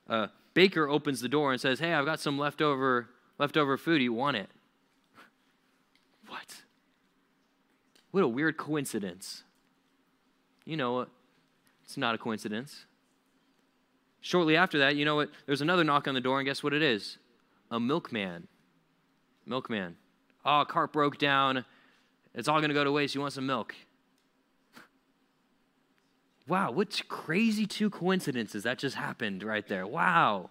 [0.08, 3.08] A baker opens the door and says, Hey, I've got some leftover,
[3.38, 4.02] leftover food.
[4.02, 4.50] You want it?
[6.26, 6.62] what?
[8.10, 9.44] What a weird coincidence.
[10.66, 11.06] You know,
[11.82, 12.84] it's not a coincidence.
[14.20, 15.30] Shortly after that, you know what?
[15.46, 17.18] There's another knock on the door, and guess what it is?
[17.70, 18.48] A milkman.
[19.46, 19.96] Milkman.
[20.44, 21.64] Oh, cart broke down.
[22.34, 23.14] It's all going to go to waste.
[23.14, 23.74] You want some milk?
[26.46, 29.86] Wow, what crazy two coincidences that just happened right there.
[29.86, 30.50] Wow.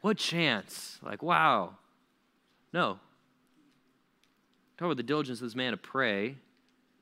[0.00, 1.00] What chance?
[1.02, 1.74] Like, wow.
[2.72, 3.00] No.
[4.78, 6.36] Talk about the diligence of this man to pray.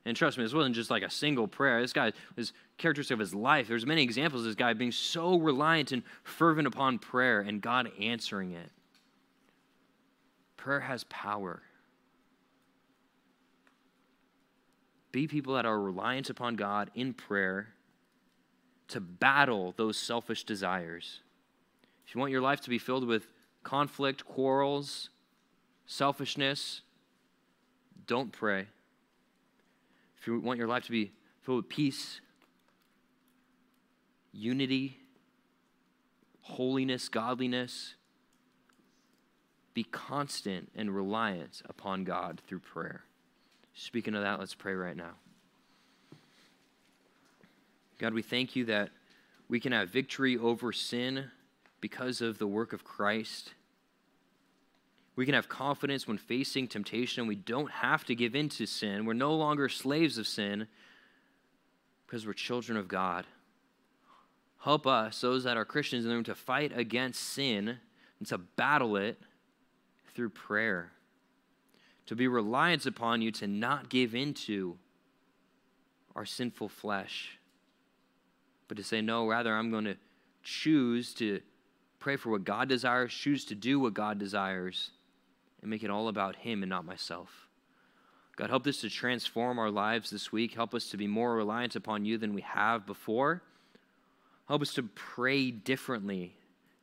[0.05, 1.81] And trust me, this wasn't just like a single prayer.
[1.81, 3.67] This guy was characteristic of his life.
[3.67, 7.91] There's many examples of this guy being so reliant and fervent upon prayer and God
[7.99, 8.69] answering it.
[10.57, 11.61] Prayer has power.
[15.13, 17.69] Be people that are reliant upon God in prayer
[18.89, 21.21] to battle those selfish desires.
[22.05, 23.27] If you want your life to be filled with
[23.61, 25.11] conflict, quarrels,
[25.85, 26.81] selfishness,
[28.07, 28.65] don't pray.
[30.19, 31.11] If you want your life to be
[31.41, 32.19] filled with peace,
[34.31, 34.97] unity,
[36.41, 37.93] holiness, godliness,
[39.75, 43.03] be constant and reliant upon God through prayer.
[43.73, 45.11] Speaking of that, let's pray right now.
[47.99, 48.89] God, we thank you that
[49.49, 51.25] we can have victory over sin
[51.81, 53.53] because of the work of Christ.
[55.15, 57.21] We can have confidence when facing temptation.
[57.21, 59.05] And we don't have to give in to sin.
[59.05, 60.67] We're no longer slaves of sin
[62.05, 63.25] because we're children of God.
[64.59, 67.79] Help us, those that are Christians in the room, to fight against sin
[68.19, 69.19] and to battle it
[70.15, 70.92] through prayer
[72.05, 74.77] to be reliant upon you to not give into
[76.15, 77.39] our sinful flesh,
[78.67, 79.97] but to say, no, rather, I'm going to
[80.43, 81.41] choose to
[81.99, 84.91] pray for what God desires, choose to do what God desires,
[85.61, 87.47] and make it all about Him and not myself.
[88.35, 90.55] God, help us to transform our lives this week.
[90.55, 93.43] Help us to be more reliant upon you than we have before.
[94.47, 96.35] Help us to pray differently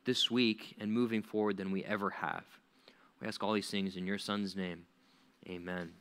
[0.05, 2.45] this week and moving forward than we ever have.
[3.21, 4.87] We ask all these things in your Son's name.
[5.49, 5.93] Amen.